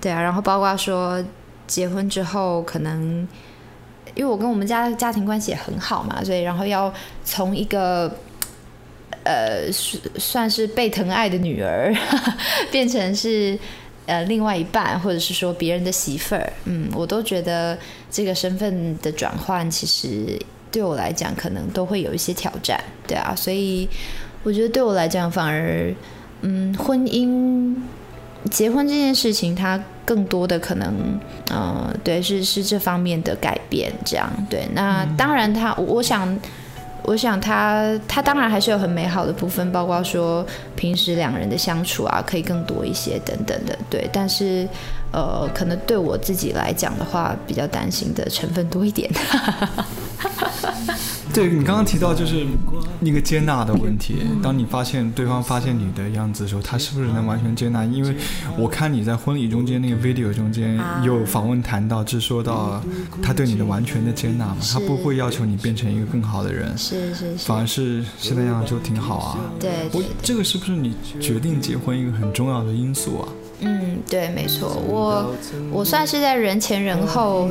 [0.00, 1.24] 对啊，然后包括说
[1.66, 3.26] 结婚之后可能。
[4.14, 6.90] 因为我跟我们家家庭关系也很好嘛，所以然后要
[7.22, 8.10] 从一个
[9.24, 11.94] 呃算是被疼爱的女儿，
[12.72, 13.58] 变成是
[14.06, 17.78] 呃另外一半，或者是说别人的媳妇儿，嗯，我都觉得
[18.10, 20.40] 这个身份的转换，其实
[20.72, 23.86] 对我来讲可能都会有一些挑战，对啊，所以
[24.46, 25.92] 我觉得对我来讲反而，
[26.42, 27.74] 嗯，婚姻。
[28.48, 31.18] 结婚这件事情，它更多的可能，
[31.50, 34.68] 呃，对，是是这方面的改变，这样对。
[34.72, 36.38] 那当然它，我我想，
[37.02, 44.08] 我想他他当然还是有很美好的部分，包括说平时两人的相处啊，可以更多一些等等的，对。
[44.12, 44.68] 但是
[45.16, 49.10] 呃，可能对我自己来讲的话，比较担心的成分多一点。
[51.32, 52.46] 对你刚刚提到就是
[53.00, 57.84] 那个接纳的问题，当你发现对方发现你的样子的时候，他是不是能完全接纳？
[57.84, 58.14] 因为
[58.58, 62.82] 我看你在婚礼中间那个 video 中间有访问谈到，就说到
[63.22, 69.38] 他对你的完全的接纳嘛，他不会要求你变成一个更好的人，是是，反而是现在样就挺好啊。
[69.58, 73.28] 对，我这个是不是你决定结婚一个很重要的因素啊？
[73.60, 75.36] 嗯，对，没错，我我
[75.70, 77.48] 我算是在人前人后。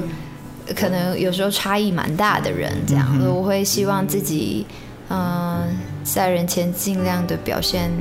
[0.76, 4.66] 可能有时候差异蛮大的人，这样，我会希望自己，
[5.10, 5.62] 嗯，
[6.04, 7.92] 在人前尽量的表现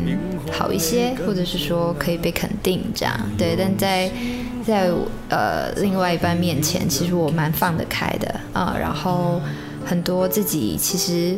[0.50, 3.54] 好一些，或者是说可以被肯定，这样，对。
[3.54, 4.10] 但在
[4.66, 4.90] 在
[5.28, 8.74] 呃另外一半面前，其实我蛮放得开的啊。
[8.80, 9.42] 然后
[9.84, 11.36] 很多自己其实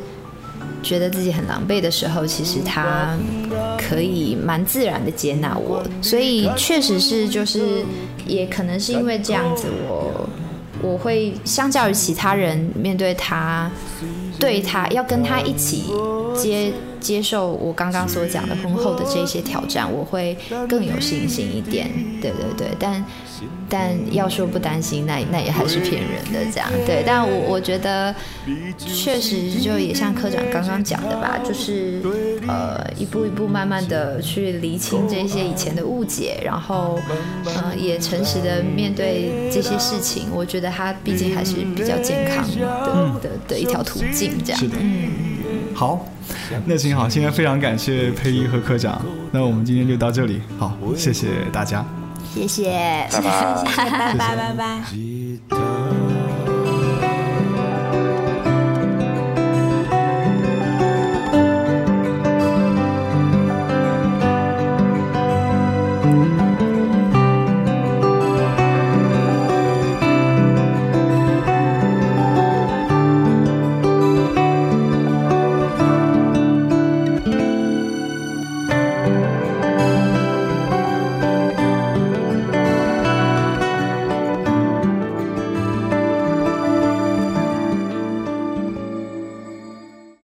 [0.81, 3.19] 觉得自己很狼狈的时候，其实他
[3.77, 5.85] 可以蛮自然的接纳我。
[6.03, 7.85] 所以确实是，就是
[8.27, 10.29] 也可能是因为这样子，我。
[10.83, 13.69] 我会相较于其他人面对他，
[14.39, 15.85] 对他要跟他一起
[16.37, 16.71] 接
[17.01, 20.37] 接受我刚刚所讲的婚后的这些挑战，我会
[20.69, 21.89] 更有信心一点。
[22.21, 23.03] 对对对，但。
[23.69, 27.03] 但要说不担心，那那也还是骗人的，这样对。
[27.05, 28.15] 但我我觉得，
[28.79, 32.01] 确实就也像科长刚刚讲的吧，就是
[32.49, 36.99] 呃一步一步慢慢的去厘清这些以前的误解，然后
[37.45, 40.29] 呃也诚实的面对这些事情。
[40.33, 44.61] 我觉得他毕竟还是比较健康的的的一条途径，这样。
[44.61, 45.11] 是的，嗯。
[45.75, 46.07] 好，
[46.65, 51.85] 那行好，今天非常感谢佩一和科长，那我们今天就到这里，好，谢谢大家。
[52.35, 52.71] 谢谢，
[53.13, 55.96] 拜拜，拜拜，拜拜。